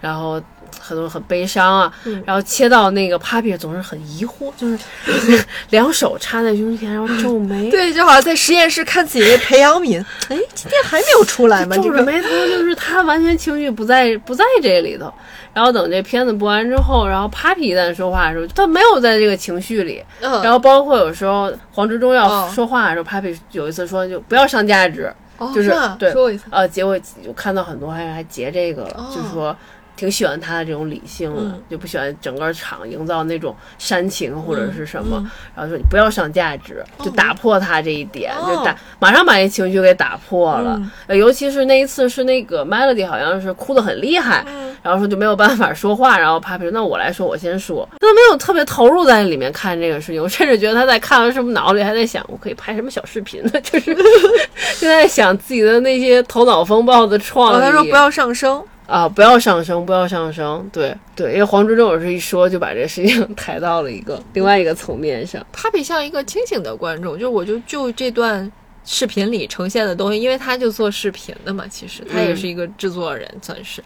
[0.00, 0.40] 然后
[0.80, 2.22] 很多人很悲伤啊，嗯。
[2.26, 4.78] 然后切到那个 Papi 总是很疑惑，就是
[5.70, 11.76] 两手插在胸前，然后皱眉， 对，就好像在实验室看自己的培养皿， 哎，今天还没有出来吗？
[11.76, 15.12] 皱着眉头，就是他完全情绪不在不在这里头。
[15.54, 20.02] 然后等这片子播完之后，然后 Papi 一旦说话的时候，他没有在这个情绪里。
[20.22, 29.12] 嗯，然后包括有时候黄执中要哦说话的时候、p a p i 有一次说就不要上价值，哦就是吧对说我一次，呃，结果我看到很多还还截这个了，哦。
[29.14, 29.54] 就是说
[30.02, 31.62] 挺喜欢他的这种理性的，嗯。
[31.70, 38.56] 就不喜欢整个场营造那种煽情或者是什么，嗯然后说你不要上价值，就打破他这一点，哦。
[38.56, 40.82] 就打马上把那情绪给打破了。
[41.06, 44.76] 尤其是那一次是那个 Melody 好像是哭得很厉害，嗯。
[44.82, 53.94] 然后说就没有办法说话，然后 Papi 说那我来说，我先说，他都没有特别投入在里面看这个事情，我甚至觉得他在看完是不是脑里还在想我可以拍什么小视频呢， 就是
[54.80, 57.56] 就在想自己的那些头脑风暴的创意。
[57.56, 60.94] 哦，他说不要上升，啊，不要上升，不要上升，对。
[61.14, 65.44] 对，因为黄执中老师一说就把这事情抬到了一个另外一个层面上。
[65.54, 68.50] Papi 像一个清醒的观众，就我就就这段
[68.84, 73.82] 视频里呈现的东西，因为他就做视频的嘛，其实他也是一个制作人，算是，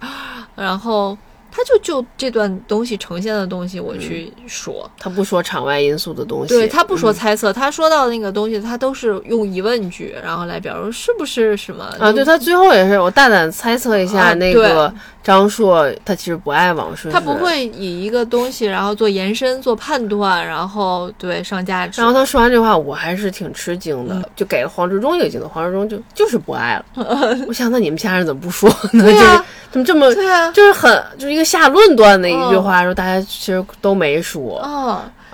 [0.55, 1.17] 然后
[1.57, 14.93] 他就就这段东西呈现的东西，我去说，他不说场外因素的东西，对他不说嗯猜测，他说到那个东西，他都是用疑问句，然后来表示是不是什么啊，对他最后也是，我大胆猜测一下，啊那个
[15.23, 17.37] 张硕他其实不爱王顺，他不。
[17.37, 22.01] 会以一个东西然后做延伸、做判断，然后对上价值。
[22.01, 26.85] 然后他说完这话，我还是挺吃惊的，嗯就给了黄志忠一个镜头，黄志忠就就是不爱了。
[27.47, 29.05] 我想，那你们家人怎么不说呢？
[29.05, 34.61] 对就是啊怎么这么对啊，就是很就是一个下论断的一句话，说大家其实都没说，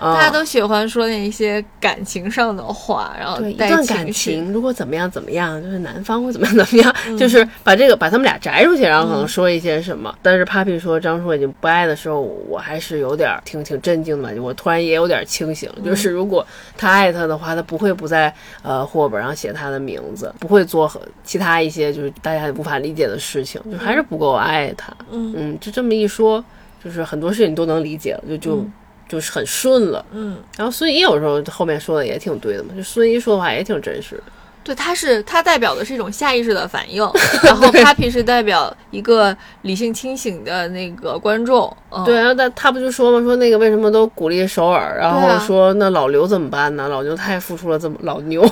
[0.02, 10.12] 大家都喜欢说那一些感情上的话，然后对一段感情如果怎么样怎么样，就是男方会怎么样怎么样，嗯就是把这个把他们俩摘出去，然后可能说一些什么。
[10.20, 16.44] 但是 Papi 说张硕已经不爱的时候，我还是有点儿挺挺震惊的吧，我突然也有点清醒，嗯就是如果
[16.76, 20.90] 他爱他的话，他不会不在呃户口本上写他的名字，不会做
[21.22, 24.92] 其他一些就是大家无法理解的事情，就还是不够爱他。
[25.10, 26.44] 嗯嗯，就这么一说，
[26.84, 28.66] 就是很多事情都能理解了，就就。
[29.12, 34.22] 嗯就是很顺了，嗯，然后孙怡有时候后面说的也挺对的嘛，就孙怡说的话也挺真实的。
[34.64, 37.02] 对，他是他代表的是一种下意识的反应，
[37.44, 41.74] 然后 Papi 是代表一个理性清醒的那个观众。
[41.94, 46.88] 嗯、对，然后他他不就说嘛，说那个为什么都鼓励首尔，然后说那老刘怎么办呢？
[46.88, 48.42] 老刘他也付出了这么老牛，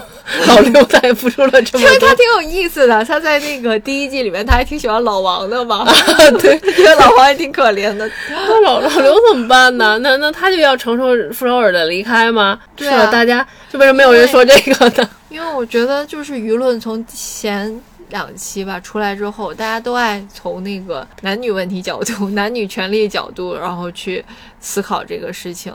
[0.46, 2.14] 老刘他也付出了这么多因为他。
[2.20, 5.86] 挺有意思的，他在那个第一季里面，他还挺喜欢老王的嘛，
[6.38, 8.06] 对，觉得老王也挺可怜的。
[8.28, 9.98] 那老老刘怎么办呢？
[10.02, 12.58] 那那他就要承受傅首尔的离开吗？
[12.76, 13.10] 对啊是吧？
[13.10, 15.08] 大家就为什么没有人说这个呢？
[15.30, 17.80] 因为我觉得就是舆论从前
[18.10, 24.22] 两期吧出来之后，大家都爱从那个男女问题角度、 男女权利角度，然后去
[24.60, 25.72] 思考这个事情。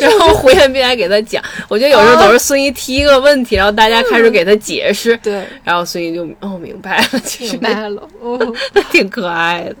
[0.00, 8.02] 然后胡彦斌还给他讲，我觉得有时候总是孙怡提一个问题，然后大家开始给他解释，对，然后孙怡就哦明白了，其实明白了。
[8.18, 8.38] 哦，
[8.72, 9.76] 那挺可爱的。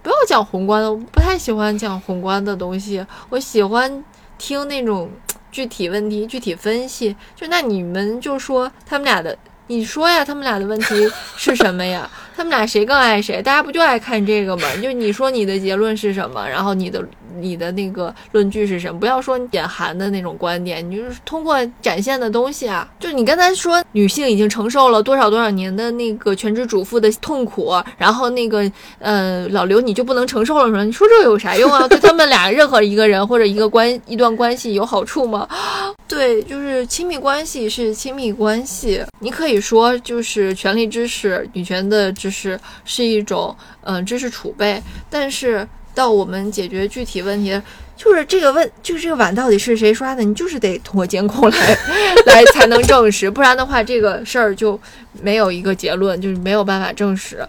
[0.00, 4.04] 不要讲宏观的，我不太喜欢讲宏观的东西，我喜欢
[4.38, 5.10] 听那种
[5.50, 7.14] 具体问题、具体分析。
[7.34, 12.10] 就那你们就说他们俩的，你说呀，他们俩的问题是什么呀？
[12.38, 13.42] 他们俩谁更爱谁？
[13.42, 14.62] 大家不就爱看这个吗？
[14.80, 17.04] 就你说你的结论是什么，然后你的
[17.40, 19.00] 你的那个论据是什么？
[19.00, 22.88] 不要说你点韩的那种观点，你就是通过展现的东西啊。
[23.00, 28.70] 就你刚才说女性已经承受了多少多少年的那个全职主妇的痛苦，然后那个
[29.00, 30.84] 呃老刘你就不能承受了吗？
[30.84, 31.88] 你说这有啥用啊？
[31.88, 35.48] 对他们俩任何一个人或者一个关一段关系有好处吗？
[36.06, 47.60] 对，就是亲密关系是亲密关系，你可以说就是权力知识、女权的识是一种嗯、呃知识储备，但是到我们解决具体问题，
[47.96, 51.78] 就是这个问，就是这个碗到底是谁刷的，你就是得通过监控来
[52.26, 54.78] 来才能证实，不然的话这个事儿就
[55.20, 57.46] 没有一个结论，就是没有办法证实。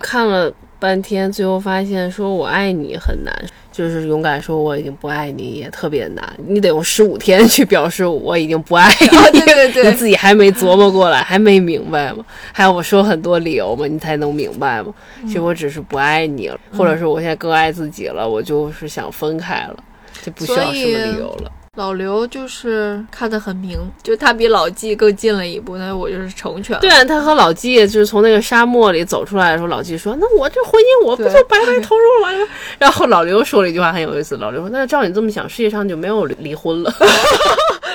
[0.00, 0.50] 看了
[0.82, 3.32] 半天，最后发现说我爱你很难，
[3.70, 9.06] 就是勇敢说我已经不爱你也特别难，你得用十五天去表示我已经不爱你。
[9.16, 12.24] 啊， 对对你， 自己还没琢磨过来，还没明白吗？
[12.52, 13.86] 还要我说很多理由吗？
[13.86, 14.92] 你才能明白吗？
[15.22, 19.76] 其实我只是不爱你了，或者是我现在更爱自己了，我就是想分开了，
[20.20, 21.52] 就不需要什么理由了。
[21.78, 26.80] 老刘就是看得很明，就他比老纪更近了一步，那我就是成全了。
[26.82, 36.92] 对啊，他和老纪就是从那个沙漠里走出来的时候，老纪说：“那我这婚姻我不就白白投入了吗？” 然后老刘说了一句话很有意思，老刘说：“那照你这么想，世界上就没有离婚了，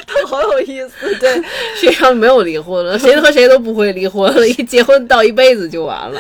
[0.08, 1.36] 他好有意思，对，
[1.78, 6.20] 世界上没有离婚了，谁和谁都不会离婚了，一结婚到一辈子就完了。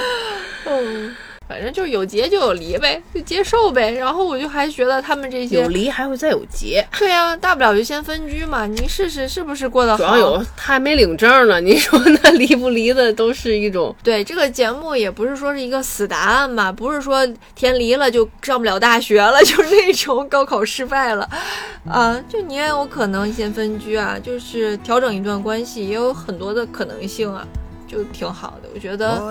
[0.65, 1.15] 嗯，
[1.47, 3.91] 反正就是有结就有离呗，就接受呗。
[3.91, 9.97] 然后我就还觉得他们这些有，离还会再有结，对呀、大不了就先分居嘛，你试试是不是过得好？
[9.97, 11.61] 主要有他还没领证呢。
[11.61, 17.25] 你说那离不离的都是一种 对这个节目也不是说是一个死答案嘛，不是说
[17.55, 21.29] 填离了就上不了大学了，就是那种高考失败了，
[21.89, 27.47] 啊，就你也有可能先分居啊，就是调整一段关系，也有很多的可能性啊，
[27.87, 28.69] 就挺好的。
[28.73, 29.21] 我觉得，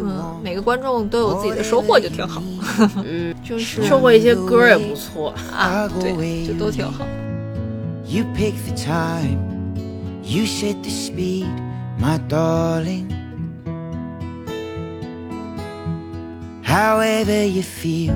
[0.00, 2.42] 嗯，每个观众都有自己的收获就挺好，
[3.04, 5.34] 嗯，就是收获一些歌也不错。
[5.52, 7.04] 啊，对，就都挺好。
[8.06, 9.38] You pick the time,
[10.22, 11.46] you set the speed,
[12.00, 13.06] my darling.
[16.64, 18.14] However you feel,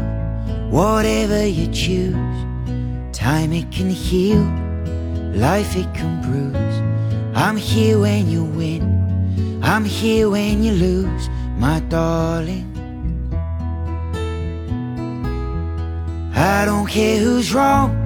[0.71, 2.15] whatever you choose,
[3.13, 4.43] time it can heal,
[5.35, 6.81] life it can bruise.
[7.35, 8.83] I'm here when you win,
[9.63, 12.69] I'm here when you lose, my darling.
[16.35, 17.99] I don't care who's wrong.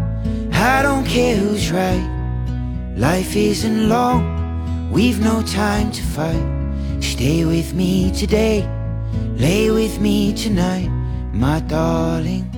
[0.53, 2.13] I don't care who's right.
[2.97, 6.47] Life isn't long, we've no time to fight.
[7.01, 8.67] Stay with me today,
[9.37, 10.89] lay with me tonight,
[11.33, 12.56] my darling.